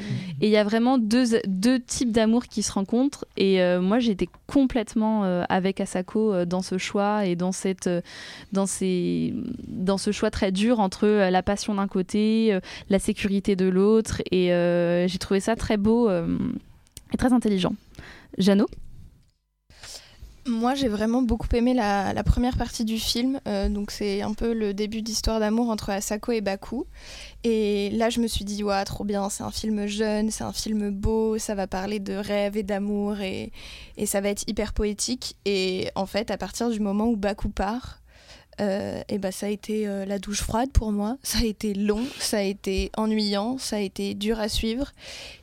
[0.42, 3.26] Et il y a vraiment deux, deux types d'amour qui se rencontrent.
[3.38, 7.90] Et euh, moi, j'étais complètement euh, avec Asako dans ce choix et dans, cette,
[8.52, 9.34] dans, ces,
[9.68, 12.58] dans ce choix très dur entre la passion d'un côté,
[12.90, 13.77] la sécurité de l'autre.
[14.32, 16.38] Et euh, j'ai trouvé ça très beau euh,
[17.14, 17.74] et très intelligent.
[18.38, 18.68] Jeannot
[20.46, 23.40] Moi, j'ai vraiment beaucoup aimé la, première partie du film.
[23.48, 26.86] Euh, donc, c'est un peu le début d'histoire d'amour entre Asako et Baku.
[27.44, 30.54] Et là, je me suis dit, ouais, trop bien, c'est un film jeune, c'est un
[30.54, 33.52] film beau, ça va parler de rêve et d'amour et,
[33.98, 35.36] et ça va être hyper poétique.
[35.46, 38.02] Et en fait, à partir du moment où Baku part,
[38.60, 41.18] euh, et ben ça a été euh, la douche froide pour moi.
[41.24, 44.92] Ça a été long, ça a été ennuyant, ça a été dur à suivre.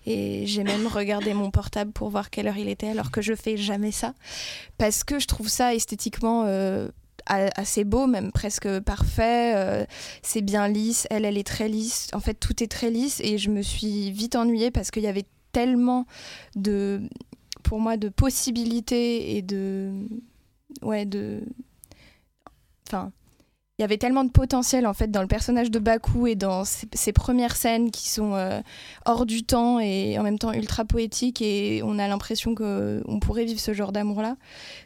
[0.07, 3.35] Et j'ai même regardé mon portable pour voir quelle heure il était, alors que je
[3.35, 4.15] fais jamais ça.
[4.79, 6.89] Parce que je trouve ça esthétiquement euh,
[7.27, 9.87] assez beau, même presque parfait.
[10.23, 12.09] c'est bien lisse, elle, elle est très lisse.
[12.13, 13.21] En fait, tout est très lisse.
[13.21, 16.07] Et je me suis vite ennuyée parce qu'il y avait tellement
[16.57, 17.03] de,
[17.63, 19.93] pour moi, de possibilités et de.
[20.83, 21.41] Ouais, de
[22.89, 23.13] enfin
[23.79, 26.65] il y avait tellement de potentiel en fait dans le personnage de Baku et dans
[26.65, 28.61] ses, premières scènes qui sont euh,
[29.05, 33.19] hors du temps et en même temps ultra poétiques et on a l'impression que on
[33.19, 34.37] pourrait vivre ce genre d'amour là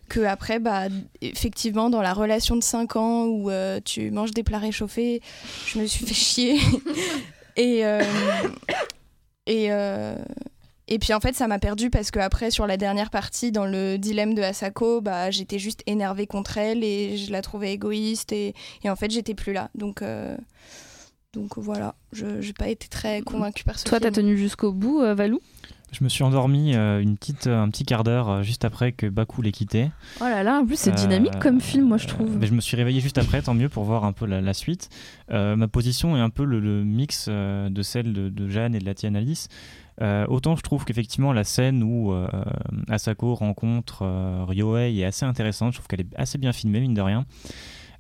[0.09, 0.85] que après bah
[1.21, 5.21] effectivement dans la relation de 5 ans où euh, tu manges des plats réchauffés
[5.67, 6.61] je me suis fait chier.
[7.57, 8.05] Et euh,
[9.47, 9.71] et
[10.89, 13.67] et puis en fait, ça m'a perdu parce que après, sur la dernière partie, dans
[13.67, 18.33] le dilemme de Asako, bah, j'étais juste énervée contre elle et je la trouvais égoïste
[18.33, 19.71] et, et en fait, j'étais plus là.
[19.75, 20.37] Donc, euh,
[21.35, 25.01] donc voilà, je n'ai pas été très convaincue par ce Toi, t'as tenu jusqu'au bout,
[25.01, 25.41] euh, Valou?
[25.91, 29.07] Je me suis endormi euh, une petite, un petit quart d'heure euh, juste après que
[29.07, 29.91] Baku l'ait quitté.
[30.21, 32.37] Oh là là, en plus, c'est Euh, dynamique comme film, moi, je trouve.
[32.37, 34.53] Mais je me suis réveillé juste après, tant mieux pour voir un peu la, la
[34.53, 34.91] suite.
[35.31, 38.75] Euh, ma position est un peu le, le mix euh, de celle de, de Jeanne
[38.75, 39.49] et de la tienne Alice.
[40.01, 42.29] Euh, autant je trouve qu'effectivement la scène où euh,
[42.89, 46.95] Asako rencontre euh, Ryohei est assez intéressante, je trouve qu'elle est assez bien filmée mine
[46.95, 47.27] de rien.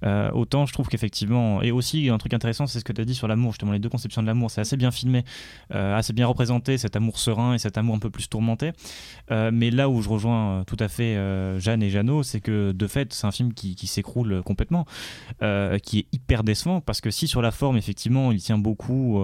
[0.04, 3.04] Euh, autant je trouve qu'effectivement, et aussi un truc intéressant, c'est ce que tu as
[3.04, 5.24] dit sur l'amour, justement les deux conceptions de l'amour, c'est assez bien filmé,
[5.70, 8.70] assez bien représenté, cet amour serein et cet amour un peu plus tourmenté.
[9.30, 11.16] Mais là où je rejoins tout à fait
[11.58, 14.86] Jeanne et Jeannot, c'est que de fait, c'est un film qui, s'écroule complètement,
[15.82, 19.20] qui est hyper décevant, parce que si sur la forme, effectivement, il tient beaucoup.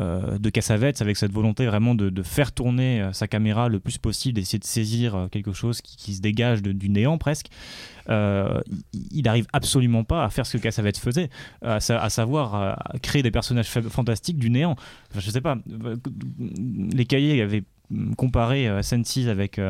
[0.00, 3.96] Euh, de Cassavetes avec cette volonté vraiment de, faire tourner euh, sa caméra le plus
[3.98, 7.46] possible, d'essayer de saisir euh, quelque chose qui, se dégage du néant presque.
[8.08, 11.30] Il- n'arrive absolument pas à faire ce que Cassavetes faisait,
[11.62, 14.76] à, sa- à savoir créer des personnages fa- fantastiques du néant.
[15.10, 15.56] Enfin, je sais pas,
[16.92, 19.60] les cahiers avaient mm, comparé Senses avec.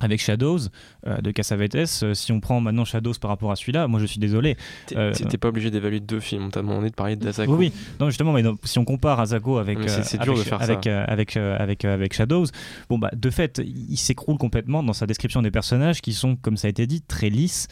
[0.00, 0.58] Avec Shadows
[1.06, 4.06] euh, de Cassavetes, Euh, si on prend maintenant Shadows par rapport à celui-là, moi je
[4.06, 4.56] suis désolé.
[4.96, 7.52] Euh, t'es pas obligé d'évaluer deux films, on t'a demandé de parler d'Asako.
[7.52, 7.80] oui, oui.
[8.00, 9.78] Non, justement, mais non, si on compare Asako avec,
[11.36, 12.46] avec Shadows,
[12.88, 16.56] bon, bah, de fait, il s'écroule complètement dans sa description des personnages qui sont, comme
[16.56, 17.68] ça a été dit, très lisses.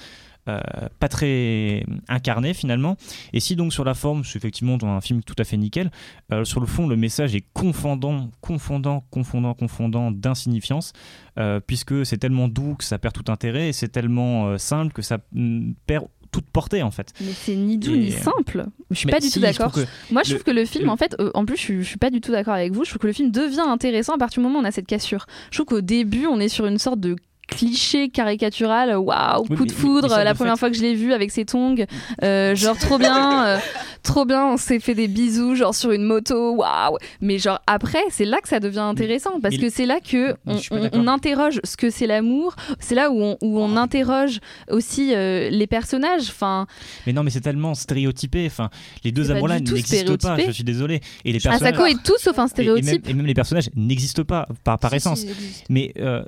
[0.49, 0.61] Euh,
[0.99, 2.97] pas très incarnés finalement
[3.33, 5.91] et si donc sur la forme c'est effectivement un film tout à fait nickel
[6.33, 10.93] euh, sur le fond le message est confondant confondant confondant confondant d'insignifiance
[11.39, 15.03] euh, puisque c'est tellement doux que ça perd tout intérêt et c'est tellement simple que
[15.03, 17.13] ça mm, perd toute portée en fait.
[17.21, 18.65] Mais c'est ni doux Et- ni simple.
[18.91, 19.71] Je suis Mais pas du si, tout d'accord.
[20.11, 21.99] Moi, je le- trouve que le film, en fait, euh, en plus, je je suis
[21.99, 22.85] pas du tout d'accord avec vous.
[22.85, 24.87] Je trouve que le film devient intéressant à partir du moment où on a cette
[24.87, 25.27] cassure.
[25.51, 27.17] Je trouve qu'au début, on est sur une sorte de
[27.55, 31.13] cliché caricatural waouh coup de foudre mais la première fait- fois que je l'ai vu
[31.13, 31.85] avec ses tongs
[32.23, 33.59] euh, genre trop bien euh,
[34.03, 38.03] trop bien on s'est fait des bisous genre sur une moto waouh mais genre après
[38.11, 41.91] c'est là que ça devient intéressant parce que c'est là que on, interroge ce que
[41.91, 44.41] c'est l'amour c'est là où on, où on interroge
[44.71, 46.67] aussi euh, les personnages enfin
[47.07, 48.47] Mais non, mais c'est tellement stéréotypé.
[48.47, 48.71] Enfin,
[49.05, 50.37] les deux amours-là n'existent pas.
[50.39, 51.01] Je suis désolé.
[51.25, 51.75] Et les personnages.
[51.75, 54.47] Asako est tout sauf un Et- Et, même, stéréotype et même les personnages n'existent pas
[54.65, 55.21] par, par essence.
[55.21, 55.29] si,
[55.69, 56.23] mais euh,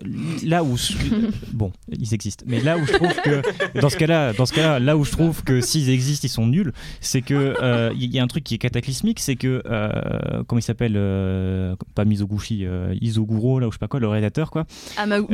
[0.45, 0.77] là où
[1.53, 2.45] bon, ils existent.
[2.49, 3.43] Mais là où je trouve que
[3.81, 6.47] dans ce cas-là, dans ce cas-là, là où je trouve que s'ils existent, ils sont
[6.47, 10.43] nuls, c'est que euh, il y a un truc qui est cataclysmique, c'est que euh,
[10.47, 12.65] comment il s'appelle, euh, pas Mizoguchi,
[13.01, 14.65] Izoguro, là où je sais pas quoi, le réalisateur quoi.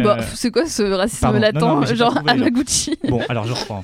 [0.03, 1.59] Bah, c'est quoi ce racisme latent
[1.97, 2.31] genre trouvé.
[2.33, 2.97] Amaguchi?
[3.09, 3.83] Bon, alors je reprends.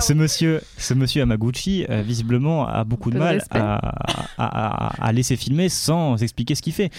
[0.00, 6.22] ce monsieur, ce monsieur Amaguchi, visiblement, a beaucoup de mal à, à- laisser filmer sans
[6.22, 6.90] expliquer ce qu'il fait.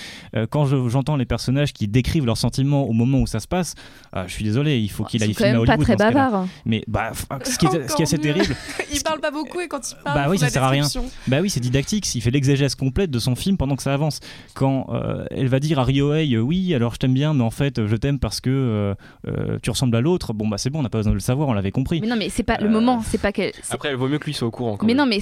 [0.49, 3.76] Quand je- j'entends les personnages qui décrivent leurs sentiments au moment où ça se passe,
[4.16, 5.86] euh, je suis désolé, il faut qu'il Ils aille filmer à même pas Hollywood.
[5.86, 6.12] très cas-là.
[6.12, 6.47] bavards.
[6.66, 8.24] Mais bah, f- ce qui est, ce qui est assez mieux.
[8.24, 8.56] terrible.
[8.93, 10.70] il parle pas beaucoup et quand il parle, Bah il oui, ça la sert à
[10.70, 10.86] rien.
[11.28, 12.14] Bah oui, c'est didactique.
[12.16, 14.20] Il fait l'exégèse complète de son film pendant que ça avance.
[14.54, 17.50] Quand euh, elle va dire à Ryohei, euh, oui, alors je t'aime bien, mais en
[17.52, 18.93] fait, je t'aime parce que euh,
[19.28, 20.34] euh, tu ressembles à l'autre.
[20.34, 22.00] Bon, bah c'est bon, on n'a pas besoin de le savoir, on l'avait compris.
[22.02, 24.20] mais non mais c'est pas le Euh, moment c'est pas qu'elle Après, il vaut mieux
[24.20, 24.78] que lui soit au courant.
[24.78, 25.06] Quand mais même.
[25.06, 25.22] non mais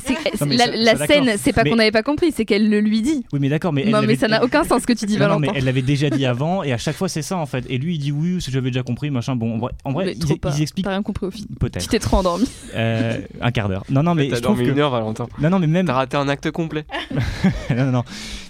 [0.49, 2.79] la, ça- la ça, scène c'est pas Mais- qu'on n'avait pas compris c'est qu'elle le
[2.81, 5.05] lui dit Oui, mais d'accord, mais non mais ça n'a aucun sens ce que tu
[5.05, 7.45] dis Valentin mais elle l'avait déjà dit avant, et à chaque fois c'est ça en
[7.45, 7.65] fait.
[7.69, 9.35] Et lui il dit oui, si j'avais déjà compris, machin.
[9.35, 11.81] Bon, en vrai, en vrai Mais ils, ils expliquent t'as rien compris au film peut-être.
[11.83, 12.45] tu t'es trop endormi
[12.75, 13.83] Euh, un quart d'heure.
[13.89, 14.73] Non, non, mais T'as je trouve dormi que.
[14.73, 15.27] une heure, Valentin.
[15.39, 15.85] Non, non, mais même.
[15.85, 16.85] T'as raté un acte complet.
[17.69, 18.03] non, non, non.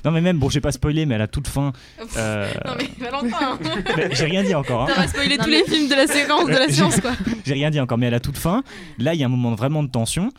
[0.05, 1.74] Non, mais même, bon, j'ai pas spoilé, mais à la toute fin.
[2.18, 3.59] euh, Non mais Valentin
[3.97, 4.84] mais j'ai rien dit encore.
[4.84, 4.93] Hein.
[4.95, 7.11] T'as spoilé tous les films de la séquence de la science quoi
[7.45, 8.63] J'ai rien dit encore, mais à la toute fin,
[8.99, 10.30] là, il y a un moment vraiment de tension.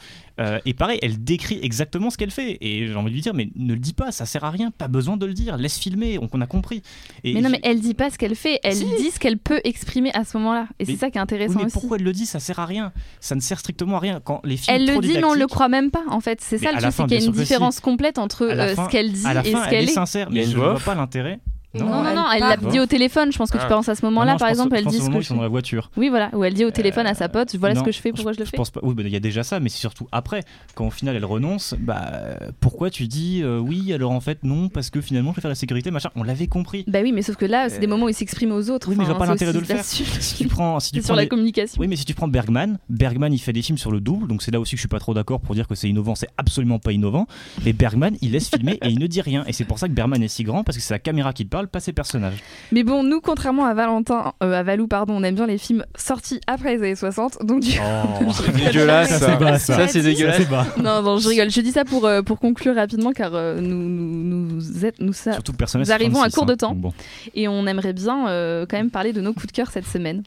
[0.41, 2.59] Euh, et pareil, elle décrit exactement ce qu'elle fait.
[2.61, 4.71] Et j'ai envie de lui dire, mais ne le dis pas, ça sert à rien,
[4.71, 6.83] pas besoin de le dire, laisse filmer, on, on a compris.
[7.25, 8.85] Et mais non je- mais elle dit pas ce qu'elle fait elle Si.
[8.85, 11.23] dit ce qu'elle peut exprimer à ce moment-là et Mais- c'est ça qui est Oui,
[11.23, 12.93] intéressant mais aussi pourquoi elle le dit Ça sert à rien.
[13.21, 14.21] Ça ne sert strictement à rien.
[14.23, 16.41] Quand les films elle le dit mais on le didactiques- croit même pas en fait
[16.41, 17.41] c'est Mais ça le truc c'est qu'il y a une si.
[17.41, 19.85] différence complète entre euh, fin- ce qu'elle dit à la et fin, ce elle qu'elle
[19.85, 21.41] est est sincère, mais je ne vois pas l'intérêt.
[21.75, 23.63] Non non non elle- elle Ah, l'a dit au téléphone je pense que Ah.
[23.63, 25.37] tu penses à ce moment Non, là non, par exemple elle dit moment ils sont
[25.37, 25.91] dans la voiture.
[25.97, 27.99] oui voilà où elle dit au téléphone à Euh, sa pote voilà ce que je
[28.01, 28.81] fais pourquoi je le fais pense pas.
[28.83, 30.43] Oui, il y a déjà ça, mais c'est surtout après,
[30.75, 34.39] quand au final elle renonce, bah euh, pourquoi tu dis euh, oui, alors en fait
[34.45, 36.11] non, parce que finalement je vais faire la sécurité, machin.
[36.17, 36.85] On l'avait compris.
[36.89, 38.89] Bah oui, mais sauf que là, c'est des Euh, moments où il s'exprime aux autres.
[38.89, 39.85] Oui, mais je vois pas l'intérêt de le faire.
[39.85, 40.05] Si
[40.37, 41.81] tu prends, si tu C'est prends sur la les- communication.
[41.81, 44.43] Oui, mais si tu prends Bergman, Bergman il fait des films sur le double, donc
[44.43, 46.29] c'est là aussi que je suis pas trop d'accord pour dire que c'est innovant, c'est
[46.39, 47.27] absolument pas innovant.
[47.65, 49.93] Mais Bergman il laisse filmer et il ne dit rien, et c'est pour ça que
[49.93, 52.39] Bergman est si grand parce que c'est la caméra qui parle, pas ses personnages.
[52.71, 55.85] Mais bon, nous, contrairement à Valentin, euh, à Valou, pardon, on aime bien les films
[55.97, 57.39] sortis après les années 60.
[57.45, 59.27] Donc du Oh, C'est dégueulasse, Ça, ça.
[59.27, 59.77] c'est bas, ça.
[59.77, 60.41] Ça, c'est dégueulasse.
[60.77, 61.51] Non, non, je rigole.
[61.51, 65.13] Je dis ça pour, euh, pour conclure rapidement car euh, nous, nous, nous, êtes- nous,
[65.13, 65.39] ça-
[65.75, 66.93] nous arrivons à 36, court de temps bon.
[67.35, 70.23] et on aimerait bien euh, quand même parler de nos coups de cœur cette semaine.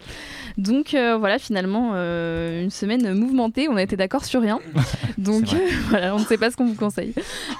[0.57, 3.67] Donc euh, voilà, finalement, euh, une semaine mouvementée.
[3.69, 4.59] On a été d'accord sur rien.
[5.17, 5.57] Donc euh,
[5.89, 7.13] voilà, on ne sait pas ce qu'on vous conseille.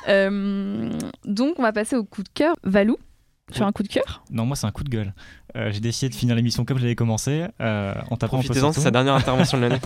[0.09, 0.89] Euh,
[1.25, 2.55] donc on va passer au coup de cœur.
[2.63, 2.97] Valou,
[3.51, 4.23] tu as un coup de cœur?
[4.31, 5.13] Non, moi c'est un coup de gueule.
[5.55, 8.81] Euh, J'ai décidé de finir l'émission comme je l'avais commencé, euh, en tapant Profitez-en, c'est
[8.81, 9.79] sa dernière intervention de l'année.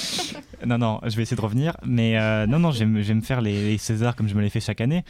[0.66, 1.76] non, non, je vais essayer de revenir.
[1.84, 4.60] Mais euh, non, non, j'aime j'aime faire les, les Césars comme je me les fais
[4.60, 5.04] chaque année.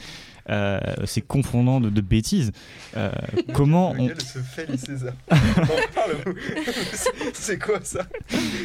[0.51, 2.53] Euh, c'est confondant de, de bêtises.
[2.97, 3.11] Euh,
[3.53, 4.09] comment on...
[4.09, 5.13] se fait les Césars.
[7.35, 8.01] C'est quoi ça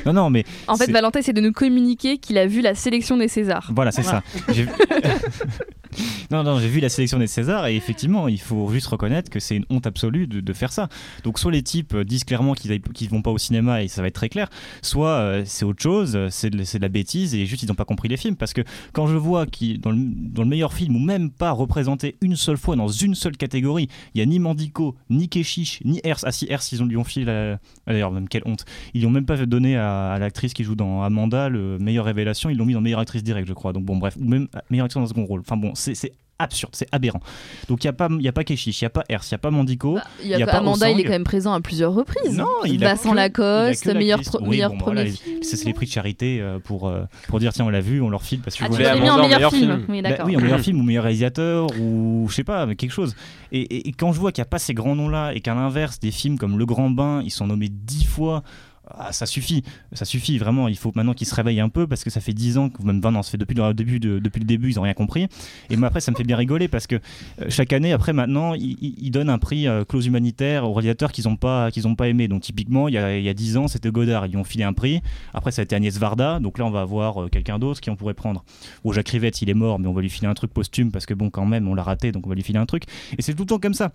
[0.05, 0.45] Non, non, mais...
[0.67, 3.71] En fait, c'est- Valentin essaie de nous communiquer qu'il a vu la sélection des Césars.
[3.75, 4.23] Voilà, c'est ça.
[4.49, 4.67] J'ai-
[6.31, 9.39] non, non, j'ai vu la sélection des Césars et effectivement, il faut juste reconnaître que
[9.39, 10.89] c'est une honte absolue de, de faire ça.
[11.23, 13.87] Donc, soit les types euh, disent clairement qu'ils aillent- qu'ils vont pas au cinéma et
[13.87, 14.49] ça va être très clair,
[14.81, 17.75] soit euh, c'est autre chose, c'est de, c'est de la bêtise et juste ils n'ont
[17.75, 18.35] pas compris les films.
[18.35, 18.61] Parce que
[18.93, 22.35] quand je vois qu'ils, dans le, dans le meilleur film, ou même pas représenté une
[22.35, 26.19] seule fois dans une seule catégorie, il y a ni Mandico, ni Keshish, ni Hers.
[26.23, 27.59] Ah si, Hers, ils ont, lui ont filé la.
[27.85, 28.65] ah, D'ailleurs, même quelle honte.
[28.93, 32.05] Ils lui ont même pas donné à, à l'actrice qui joue dans Amanda le meilleure
[32.05, 33.73] révélation, ils l'ont mis dans meilleure actrice directe, je crois.
[33.73, 35.41] Donc bon, bref, ou même euh, meilleure actrice dans un second rôle.
[35.41, 35.93] Enfin bon, c'est
[36.39, 37.19] absurde, c'est aberrant.
[37.67, 39.21] Donc il n'y a pas, il y a pas Keshish, il n'y a pas Hers,
[39.23, 39.97] il n'y a pas Mandico.
[40.23, 42.37] Il y a pas- Amanda, il est quand même présent à plusieurs reprises.
[42.37, 45.01] Non, il a Vincent que- Lacoste, il a que meilleur, pro- Oui, meilleur bon, premier
[45.03, 45.43] voilà, film.
[45.43, 48.09] C'est les prix de charité euh, pour, euh, pour dire tiens, on l'a vu, on
[48.09, 49.85] leur file parce que Ah, vous voulez- en meilleur film.
[49.89, 52.91] Oui, Bah oui, en meilleur film ou meilleur réalisateur ou je sais pas, mais quelque
[52.91, 53.15] chose.
[53.51, 55.55] Et, et- et quand je vois qu'il n'y a pas ces grands noms-là et qu'à
[55.55, 58.43] l'inverse, des films comme Le Grand Bain, ils sont nommés dix fois.
[58.91, 59.63] Ah, ça suffit,
[59.93, 60.67] ça suffit vraiment.
[60.67, 63.01] Il faut maintenant qu'ils se réveillent un peu parce que ça fait 10 ans, même
[63.01, 65.27] 20 ans, ça fait depuis le début, de, depuis le début, ils n'ont rien compris.
[65.69, 68.53] Et moi après, ça me fait bien rigoler parce que euh, chaque année, après maintenant,
[68.53, 72.27] ils, donnent un prix euh, clause humanitaire aux réalisateurs qu'ils n'ont pas, qu'ils pas aimé.
[72.27, 74.63] Donc typiquement, il y, a, il y a 10 ans, c'était Godard, ils ont filé
[74.63, 75.01] un prix.
[75.33, 76.39] Après, ça a été Agnès Varda.
[76.39, 78.43] Donc là, on va avoir euh, quelqu'un d'autre qui on pourrait prendre.
[78.83, 81.05] Bon, Jacques Rivette, il est mort, mais on va lui filer un truc posthume parce
[81.05, 82.83] que bon, quand même, on l'a raté, donc on va lui filer un truc.
[83.17, 83.91] Et c'est tout le temps comme ça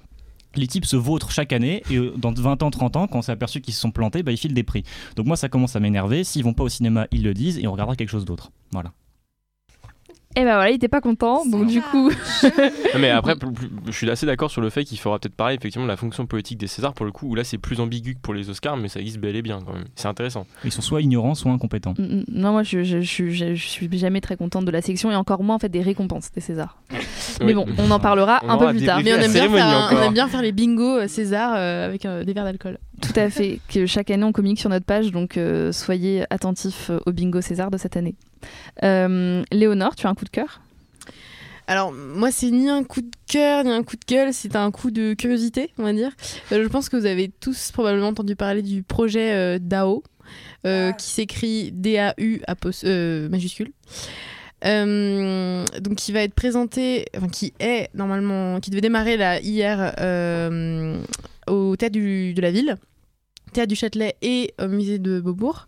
[0.57, 3.23] les types se vautrent chaque année et euh, dans 20 ans, 30 ans, quand on
[3.23, 4.85] s'est aperçu qu'ils se sont plantés, bah, ils filent des prix.
[5.17, 6.25] Donc moi, ça commence à m'énerver.
[6.25, 8.51] S'ils vont pas au cinéma, ils le disent et on regardera quelque chose d'autre.
[8.73, 8.93] Voilà.
[10.35, 12.11] Et ben voilà, il était pas content, donc du coup.
[12.11, 13.35] Non, mais après,
[13.87, 16.25] je suis assez d'accord sur le fait qu'il faudra peut-être parler effectivement de la fonction
[16.27, 18.77] politique des Césars pour le coup, où là c'est plus ambigu que pour les Oscars,
[18.77, 19.85] mais ça existe bel et bien quand même.
[19.95, 20.47] C'est intéressant.
[20.65, 21.95] Ils sont soit ignorants, soit incompétents.
[21.99, 22.25] Mm, mm.
[22.33, 25.11] Non, moi je, je, je, suis- je, je suis jamais très contente de la section
[25.11, 26.79] et encore moins en fait des récompenses des Césars.
[27.41, 27.55] Mais Oui.
[27.55, 29.01] bon, on en parlera On un peu plus tard.
[29.05, 30.03] Mais on aime, bien faire, un- on encore.
[30.05, 32.79] aime bien faire les bingos euh, César euh, avec euh, des verres d'alcool.
[33.03, 36.91] Tout à fait, que chaque année on communique sur notre page, donc euh, soyez attentifs
[37.05, 38.15] au bingo César de cette année.
[38.83, 40.61] Euh, Léonore, tu as un coup de cœur?
[41.69, 44.71] Alors, moi, c'est ni un coup de cœur, ni un coup de gueule, c'est un
[44.71, 46.11] coup de curiosité, on va dire.
[46.51, 50.03] Euh, je pense que vous avez tous probablement entendu parler du projet euh, DAO,
[50.67, 52.43] euh, qui s'écrit D-A-U
[52.85, 53.71] euh, majuscule.
[54.65, 59.95] Euh, donc qui va être présenté, enfin qui est normalement, qui devait démarrer là hier
[59.99, 61.03] euh,
[61.49, 62.77] au théâtre du- de la ville,
[63.53, 65.67] théâtre du Châtelet et au musée de Beaubourg.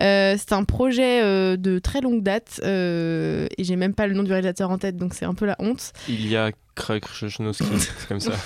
[0.00, 4.14] Euh, c'est un projet euh, de très longue date euh, et j'ai même pas le
[4.14, 5.92] nom du réalisateur en tête donc c'est un peu la honte.
[6.74, 8.32] Krasnowski, c'est comme ça.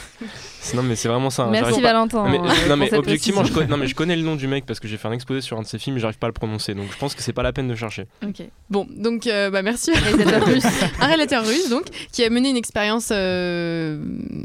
[0.75, 1.45] Non mais c'est vraiment ça.
[1.45, 4.17] hein, Merci j'arrive pas- Valentin, Non mais, non, mais objectivement, je non, mais je connais
[4.17, 5.97] le nom du mec parce que j'ai fait un exposé sur un de ses films,
[5.97, 7.75] et j'arrive pas à le prononcer, donc je pense que c'est pas la peine de
[7.77, 8.07] chercher.
[8.27, 8.43] Ok.
[8.69, 9.93] Bon, donc euh, bah, merci.
[9.93, 10.65] Réalisateur russe.
[11.01, 13.99] un réalisateur russe donc qui a mené une expérience, euh,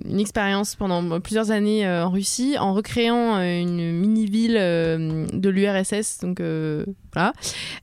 [0.08, 5.50] une expérience pendant plusieurs années euh, en Russie en recréant euh, une mini ville de
[5.50, 7.34] l'URSS donc euh, voilà,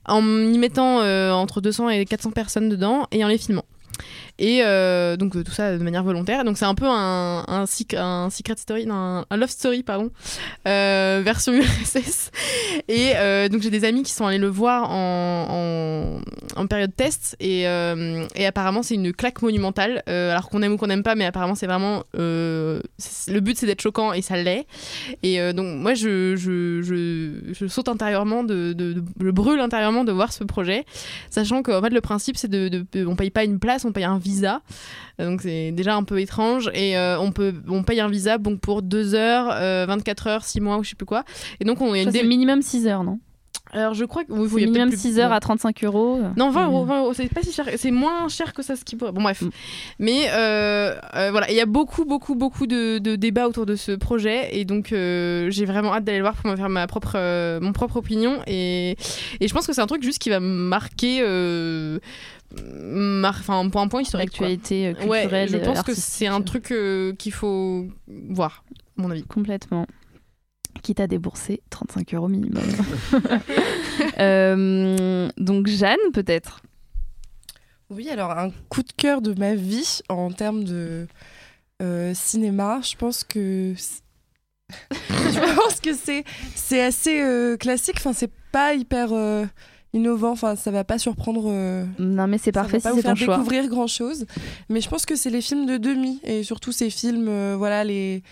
[0.05, 3.65] en y mettant euh, entre 200 et 400 personnes dedans et en les filmant.
[4.43, 6.43] Et euh, donc euh, tout ça de manière volontaire.
[6.43, 10.09] Donc c'est un peu un, un, sec- un secret story, un, love story pardon,
[10.67, 12.31] euh, version URSS.
[12.87, 13.13] Et
[13.49, 16.19] donc j'ai des amis qui sont allés le voir en,
[16.57, 20.01] en, en période test et, et apparemment c'est une claque monumentale.
[20.07, 22.81] Alors qu'on aime ou qu'on n'aime pas, mais apparemment c'est vraiment le
[23.39, 24.65] but c'est d'être choquant et ça l'est.
[25.21, 30.03] Et donc moi je, je, je, je saute intérieurement, de, de, de- je brûle intérieurement
[30.03, 30.85] de voir ce projet,
[31.29, 34.03] sachant qu'en fait le principe c'est de, de, on paye pas une place, on paye
[34.05, 34.61] un visa.
[35.19, 38.37] Euh, Donc c'est déjà un peu étrange et euh, on peut on paye un visa
[38.37, 41.23] donc pour 2 heures, euh, 24 heures, 6 mois ou je sais plus quoi.
[41.59, 43.19] Et donc on Je a une dé- minimum 6 heures, non?
[43.73, 46.19] Alors je crois que oui, il y minimum peut-être plus- 6 heures à 35 euros.
[46.35, 46.67] Non, 20 Mm.
[46.73, 49.13] euros, 20 euros, c'est pas si cher, c'est moins cher que ça ce qui pourrait.
[49.13, 49.23] Bon, Mm.
[49.23, 49.43] bref.
[49.97, 53.75] Mais euh, euh, voilà, il y a beaucoup, beaucoup, beaucoup de, de débats autour de
[53.77, 56.85] ce projet et donc euh, j'ai vraiment hâte d'aller le voir pour me faire ma
[56.87, 58.97] propre, euh, mon propre opinion et,
[59.39, 61.21] et je pense que c'est un truc juste qui va marquer.
[62.63, 64.37] Mar- Enfin, un point historique.
[64.37, 64.47] quoi.
[64.47, 68.63] L'actualité euh, Ouais, culturelle je et pense que c'est un truc euh, qu'il faut voir,
[68.97, 69.23] à mon avis.
[69.23, 69.85] Complètement.
[70.83, 72.63] Quitte à débourser 35 euros minimum.
[74.19, 76.61] Euh, donc Jeanne, peut-être?
[77.89, 81.07] Oui, alors un coup de cœur de ma vie en termes de
[81.81, 83.73] euh, cinéma, je pense que
[84.91, 86.23] je pense que c'est
[86.55, 87.95] c'est assez euh, classique.
[87.97, 89.45] Enfin, c'est pas hyper euh,
[89.93, 90.31] innovant.
[90.31, 91.45] Enfin, ça va pas surprendre.
[91.49, 93.37] euh, Non, mais c'est ça va parfait pas si vous faire choix.
[93.37, 94.25] découvrir grand chose.
[94.69, 97.83] Mais je pense que c'est les films de demi et surtout ces films, euh, voilà
[97.83, 98.23] les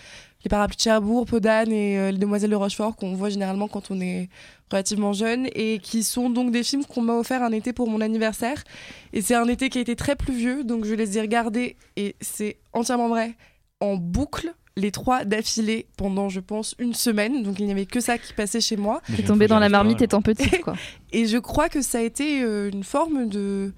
[0.42, 3.90] les parapluies de Cherbourg, Podane et euh, les Demoiselles de Rochefort qu'on voit généralement quand
[3.90, 4.30] on est
[4.70, 8.00] relativement jeune et qui sont donc des films qu'on m'a offert un été pour mon
[8.00, 8.64] anniversaire.
[9.12, 12.16] Et c'est un été qui a été très pluvieux, donc je les ai regardés et
[12.22, 13.34] c'est entièrement vrai
[13.80, 14.54] en boucle.
[14.76, 17.42] Les trois d'affilée pendant, je pense, une semaine.
[17.42, 19.02] Donc il n'y avait que ça qui passait chez moi.
[19.16, 20.74] T'es tombé dans la marmite étant petite, quoi.
[21.12, 23.72] Et je crois que ça a été euh, une forme de,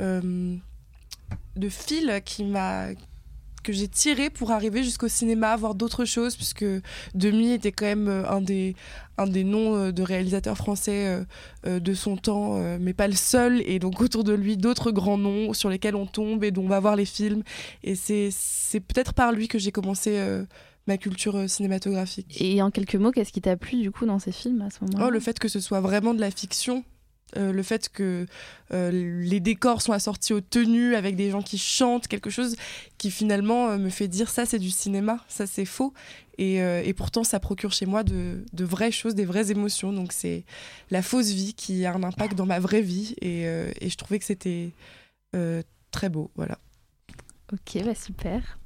[0.00, 0.56] euh,
[1.56, 2.88] de fil qui m'a
[3.64, 6.64] que j'ai tiré pour arriver jusqu'au cinéma, voir d'autres choses, puisque
[7.14, 8.76] Demi était quand même euh, un des,
[9.18, 11.24] un des noms euh, de réalisateurs français
[11.66, 15.18] euh, de son temps, mais pas le seul, et donc autour de lui d'autres grands
[15.18, 17.42] noms sur lesquels on tombe et dont on va voir les films.
[17.82, 20.20] Et c'est peut-être par lui que j'ai commencé
[20.86, 22.40] ma culture cinématographique.
[22.40, 24.84] Et en quelques mots, qu'est-ce qui t'a plu du coup dans ces films à ce
[24.84, 25.06] moment-là?
[25.06, 26.84] Oh, le fait que ce soit vraiment de la fiction.
[27.36, 28.26] Euh, le fait que
[28.72, 32.56] euh, les décors sont assortis aux tenues avec des gens qui chantent, quelque chose
[32.98, 35.92] qui finalement euh, me fait dire ça c'est du cinéma, ça c'est faux.
[36.38, 39.92] Et, euh, et pourtant ça procure chez moi de, de vraies choses, des vraies émotions.
[39.92, 40.44] Donc c'est
[40.90, 43.14] la fausse vie qui a un impact dans ma vraie vie.
[43.20, 44.70] Et, euh, et je trouvais que c'était
[45.34, 46.30] euh, très beau.
[46.36, 46.58] Voilà.
[47.52, 48.58] Ok, bah super.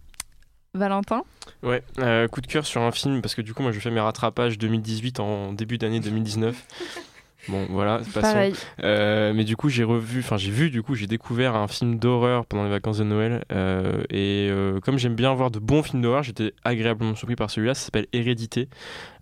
[0.74, 1.22] Valentin?
[1.62, 3.90] Ouais, euh, coup de cœur sur un film parce que du coup moi je fais
[3.90, 6.64] mes rattrapages 2018 en début d'année 2019.
[7.48, 8.36] Bon voilà, passons.
[8.82, 11.98] Euh, mais du coup j'ai revu, enfin j'ai vu du coup j'ai découvert un film
[11.98, 15.82] d'horreur pendant les vacances de Noël euh, et euh, comme j'aime bien voir de bons
[15.82, 17.74] films d'horreur, j'étais agréablement surpris par celui-là.
[17.74, 18.68] Ça s'appelle Hérédité.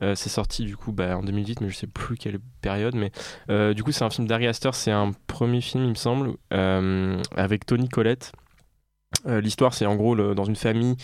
[0.03, 2.95] Euh, c'est sorti du coup bah, en 2018, mais je sais plus quelle période.
[2.97, 3.13] Mais
[3.75, 7.67] du coup c'est un film d'Ari Aster, c'est un premier film il me semble avec
[7.67, 8.33] Tony Collette.
[9.27, 10.97] Euh, L'histoire, c'est en gros le- dans une famille,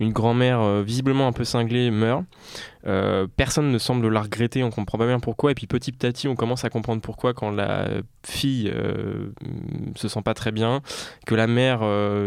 [0.00, 2.24] une grand-mère euh, visiblement un peu cinglée meurt.
[2.84, 5.52] Euh, personne ne semble la regretter, on comprend pas bien pourquoi.
[5.52, 7.88] Et puis petit à petit, on commence à comprendre pourquoi quand la
[8.26, 9.32] fille euh,
[9.94, 10.80] se sent pas très bien,
[11.26, 11.80] que la mère,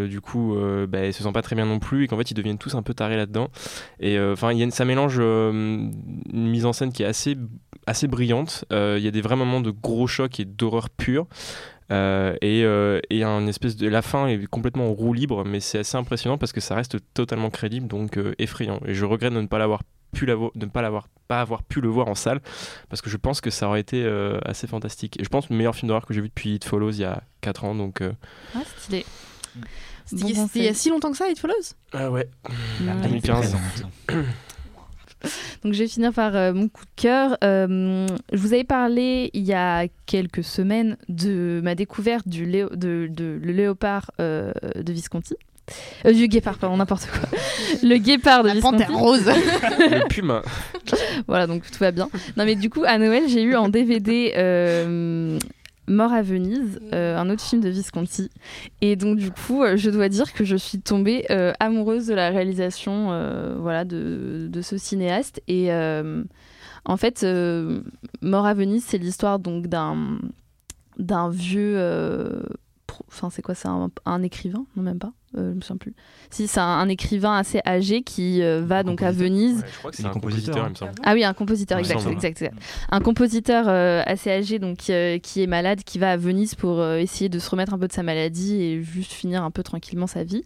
[0.07, 0.55] du coup,
[0.87, 2.83] bah, se sent pas très bien non plus, et qu'en fait, ils deviennent tous un
[2.83, 3.49] peu tarés là-dedans.
[3.99, 5.91] Et enfin, ça mélange une
[6.31, 7.35] mise en scène qui est assez,
[7.85, 8.65] assez brillante.
[8.71, 11.27] Il y a des vrais moments de gros chocs et d'horreur pure.
[11.91, 15.59] Euh, et, euh, et un espèce de la fin est complètement en roue libre mais
[15.59, 18.79] c'est assez impressionnant parce que ça reste totalement crédible donc euh, effrayant.
[18.85, 21.61] Et je regrette de ne pas l'avoir pu l'avoir de ne pas l'avoir pas avoir
[21.63, 22.39] pu le voir en salle
[22.89, 25.19] parce que je pense que ça aurait été euh, assez fantastique.
[25.19, 27.05] Et je pense le meilleur film d'horreur que j'ai vu depuis It Follows il y
[27.05, 28.13] a 4 ans donc euh,
[28.55, 29.05] Ah, stylé.
[30.05, 31.73] C'était Bon c'était il y a si longtemps que ça, It Follows?
[31.93, 32.27] Ah ouais.
[32.81, 33.01] Ouais.
[33.03, 33.55] 2015
[35.63, 37.37] Donc je vais finir par euh, mon coup de cœur.
[37.43, 42.75] Euh, je vous avais parlé il y a quelques semaines de ma découverte du léo-
[42.75, 45.35] de, de- le léopard euh, de Visconti.
[46.05, 47.27] Euh, du guépard, pardon, n'importe quoi.
[47.81, 48.83] Le guépard de La Visconti.
[48.83, 49.25] panthère rose.
[49.79, 50.43] le puma
[51.27, 52.07] voilà, donc tout va bien.
[52.37, 55.39] Non, mais du coup, à Noël, j'ai eu en DVD euh,
[55.87, 58.29] Mort à Venise, euh, un autre film de Visconti.
[58.81, 62.13] Et donc, du coup, euh, je dois dire que je suis tombée euh, amoureuse de
[62.13, 65.41] la réalisation euh, voilà, de, de ce cinéaste.
[65.47, 65.71] Et
[66.85, 67.25] en fait,
[68.21, 70.19] Mort à Venise, c'est l'histoire donc d'un
[70.97, 71.77] d'un vieux.
[73.07, 74.65] Enfin, c'est quoi C'est un, un écrivain?
[74.75, 75.11] Non, même pas.
[75.37, 75.93] Euh, je me souviens plus.
[76.29, 79.63] Si, c'est un, un écrivain assez âgé qui euh, va donc à Venise.
[79.71, 80.67] je crois que c'est est un compositeur, compositeur hein.
[80.67, 82.57] il me semble Ah oui, un compositeur, exact, semble, exact, exact.
[82.89, 86.79] Un compositeur euh, assez âgé, donc euh, qui est malade, qui va à Venise pour
[86.79, 89.63] euh, essayer de se remettre un peu de sa maladie et juste finir un peu
[89.63, 90.43] tranquillement sa vie.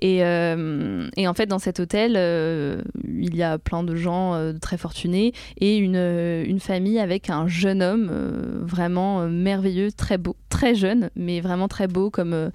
[0.00, 4.34] Et, euh, et en fait, dans cet hôtel, euh, il y a plein de gens
[4.34, 9.28] euh, très fortunés et une, euh, une famille avec un jeune homme euh, vraiment euh,
[9.28, 12.50] merveilleux, très beau, très jeune, mais vraiment très beau comme, euh,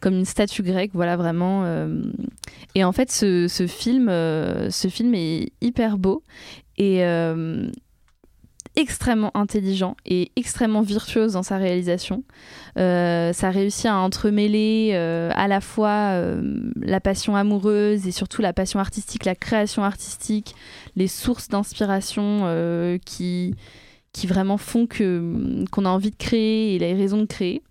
[0.00, 0.90] comme une statue grecque.
[0.94, 1.29] Voilà, vraiment.
[1.34, 2.02] Euh,
[2.74, 6.22] et en fait, ce, film, euh, ce film est hyper beau
[6.78, 7.70] et euh,
[8.76, 12.22] extrêmement intelligent et extrêmement virtuose dans sa réalisation.
[12.76, 16.14] Ça réussit à entremêler à la fois
[16.76, 20.54] la passion amoureuse et surtout la passion artistique, la création artistique,
[20.96, 23.54] les sources d'inspiration qui
[24.12, 27.62] qui vraiment font que qu'on a envie de créer et les raisons de créer,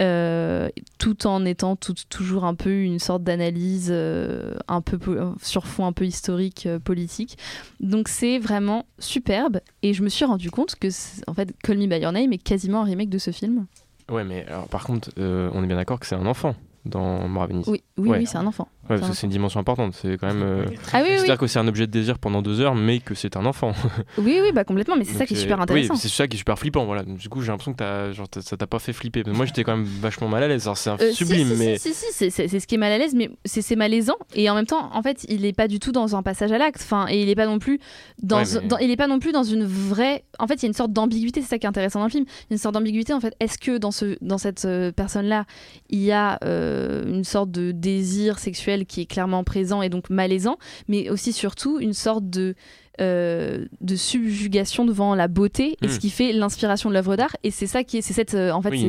[0.00, 0.68] euh,
[0.98, 4.98] tout en étant tout- toujours un peu une sorte d'analyse euh, un peu
[5.40, 7.38] sur fond un peu historique euh, politique.
[7.80, 10.88] Donc c'est vraiment superbe et je me suis rendu compte que
[11.28, 13.66] en fait Call Me by Your Name est quasiment un remake de ce film.
[14.10, 17.68] ouais mais alors par contre on est bien d'accord que c'est un enfant dans Venise
[17.68, 18.18] Oui, oui, Ouais.
[18.18, 18.68] oui, c'est un enfant.
[18.88, 19.94] Ouais, C'est parce un que c'est une dimension importante.
[20.00, 20.42] C'est quand même.
[20.42, 21.16] euh, Ah oui, oui.
[21.16, 23.72] C'est-à-dire que c'est un objet de désir pendant deux heures, mais que c'est un enfant.
[24.18, 25.96] Oui, oui, bah complètement, mais c'est ça qui est super Oui, intéressant.
[25.96, 26.84] c'est ça qui est super flippant.
[26.86, 27.02] Voilà.
[27.04, 29.22] Du coup, j'ai l'impression que t'as- genre, ça t'a pas fait flipper.
[29.26, 30.64] Moi, j'étais quand même vachement mal à l'aise.
[30.66, 31.78] Alors, C'est un Euh, sublime, si, si, mais.
[31.78, 34.16] si, si, c'est- ce qui est mal à l'aise, mais c'est c'est malaisant.
[34.34, 36.58] Et en même temps, en fait, il est pas du tout dans un passage à
[36.58, 36.80] l'acte.
[36.82, 37.78] Enfin, et il est pas non plus
[38.22, 40.24] dans, Ouais, mais- dans- il est pas non plus dans une vraie.
[40.38, 41.40] En fait, il y a une sorte d'ambiguïté.
[41.42, 42.24] C'est ça qui est intéressant dans le film.
[42.26, 43.12] Il y a une sorte d'ambiguïté.
[43.12, 45.44] En fait, est-ce que dans ce, dans cette euh, personne-là,
[45.90, 50.10] il y a euh, une sorte de désir sexuel qui est clairement présent et donc
[50.10, 50.58] malaisant,
[50.88, 52.54] mais aussi surtout une sorte de
[52.98, 55.90] euh, de subjugation devant la beauté et Mm.
[55.90, 58.50] ce qui fait l'inspiration de l'œuvre d'art et c'est ça qui est c'est cette euh,
[58.52, 58.80] en fait Oui,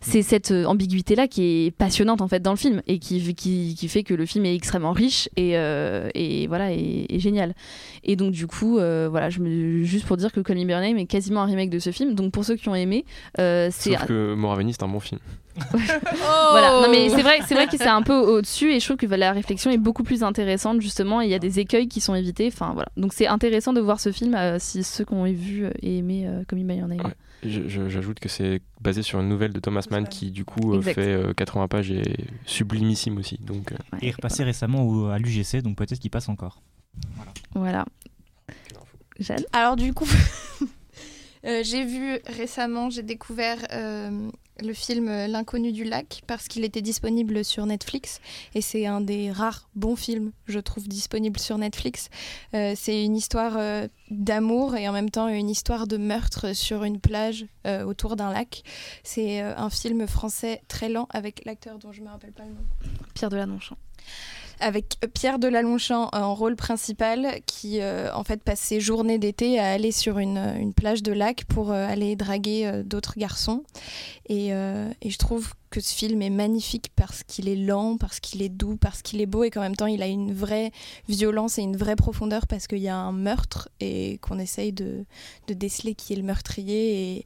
[0.00, 3.34] c'est- cette euh, ambiguïté là qui est passionnante en fait dans le film et qui,
[3.34, 7.20] qui, qui fait que le film est extrêmement riche et, euh, et voilà et, et
[7.20, 7.54] génial
[8.04, 10.80] et donc du coup voilà je me, juste pour dire que Call Me By Your
[10.80, 13.04] Name est quasiment un remake de ce film donc pour ceux qui ont aimé
[13.36, 15.20] c'est Sauf que Venise, c'est un bon film.
[16.50, 16.80] voilà.
[16.82, 18.96] Non mais c'est vrai c'est vrai que c'est un peu au dessus et je trouve
[18.96, 22.14] que la réflexion est beaucoup plus intéressante justement il y a des écueils qui sont
[22.14, 22.48] évités.
[22.52, 22.88] Enfin voilà.
[22.96, 25.98] Donc c'est intéressant de voir ce film euh, si ceux qui ont vu euh, et
[25.98, 29.28] aimé euh, Call Me By Your Name Je- je- J'ajoute que c'est basé sur une
[29.28, 30.94] nouvelle de Thomas Mann qui, du coup, euh, Exact.
[30.94, 33.38] fait euh, 80 pages et est sublimissime aussi.
[33.38, 36.60] Donc, euh, Et il est repassé récemment au- à l'UGC, donc peut-être qu'il passe encore.
[37.54, 37.84] voilà.
[39.18, 40.06] Jeanne Alors du coup,
[41.46, 44.28] euh, j'ai vu récemment, j'ai découvert euh,
[44.62, 48.20] le film euh, L'inconnu du lac parce qu'il était disponible sur Netflix
[48.54, 52.08] et c'est un des rares bons films, je trouve, disponibles sur Netflix.
[52.54, 56.84] Euh, c'est une histoire euh, d'amour et en même temps une histoire de meurtre sur
[56.84, 57.46] une plage
[57.84, 58.62] autour d'un lac.
[59.02, 62.64] C'est un film français très lent avec l'acteur dont je me rappelle pas le nom.
[63.12, 63.76] Pierre Deladonchamp
[64.60, 69.70] avec Pierre Delalounchamp en rôle principal qui euh, en fait passe ses journées d'été à
[69.70, 73.64] aller sur une, plage de lac pour euh, aller draguer euh, d'autres garçons.
[74.30, 78.42] Euh, et je trouve que ce film est magnifique parce qu'il est lent, parce qu'il
[78.42, 80.70] est doux, parce qu'il est beau et qu'en même temps il a une vraie
[81.08, 85.04] violence et une vraie profondeur parce qu'il y a un meurtre et qu'on essaye de,
[85.48, 87.24] de déceler qui est le meurtrier et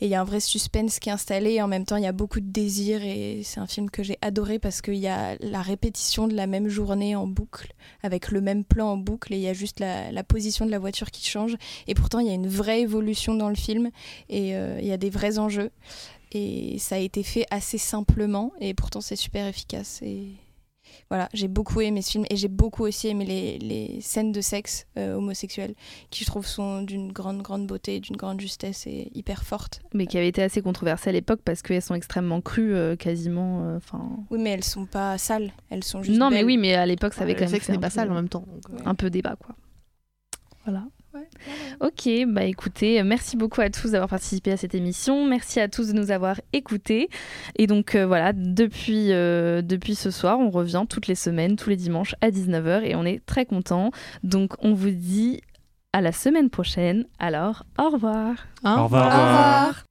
[0.00, 2.08] il y a un vrai suspense qui est installé et en même temps il y
[2.08, 5.36] a beaucoup de désir et c'est un film que j'ai adoré parce qu'il y a
[5.40, 7.72] la répétition de la même journée en boucle
[8.02, 10.70] avec le même plan en boucle et il y a juste la, la position de
[10.70, 11.56] la voiture qui change
[11.86, 13.90] et pourtant il y a une vraie évolution dans le film
[14.28, 15.70] et euh, il y a des vrais enjeux
[16.32, 20.28] et ça a été fait assez simplement et pourtant c'est super efficace et
[21.10, 24.40] voilà j'ai beaucoup aimé ce film et j'ai beaucoup aussi aimé les, les scènes de
[24.40, 25.74] sexe euh, homosexuel
[26.10, 30.06] qui je trouve sont d'une grande grande beauté d'une grande justesse et hyper fortes Mais
[30.06, 33.64] qui avait été assez controversée à l'époque parce qu'elles sont extrêmement crues, euh, quasiment.
[33.64, 34.08] euh, Enfin.
[34.30, 37.14] oui mais elles sont pas sales elles sont juste non, mais oui, mais à l'époque,
[37.14, 37.60] ça avait Ouais, quand le même.
[37.60, 38.82] sexe n'est pas sale en même temps, donc, euh.
[38.88, 39.54] Un peu débat, quoi.
[40.64, 40.84] Voilà.
[41.80, 45.26] Ok, bah écoutez, merci beaucoup à tous d'avoir participé à cette émission.
[45.26, 47.08] Merci à tous de nous avoir écoutés.
[47.56, 51.70] Et donc euh, voilà, depuis, euh, depuis ce soir, on revient toutes les semaines, tous
[51.70, 53.90] les dimanches à 19h et on est très contents.
[54.22, 55.40] Donc on vous dit
[55.92, 57.06] à la semaine prochaine.
[57.18, 58.34] Alors, au revoir.
[58.64, 59.06] Au revoir.
[59.06, 59.86] Au revoir.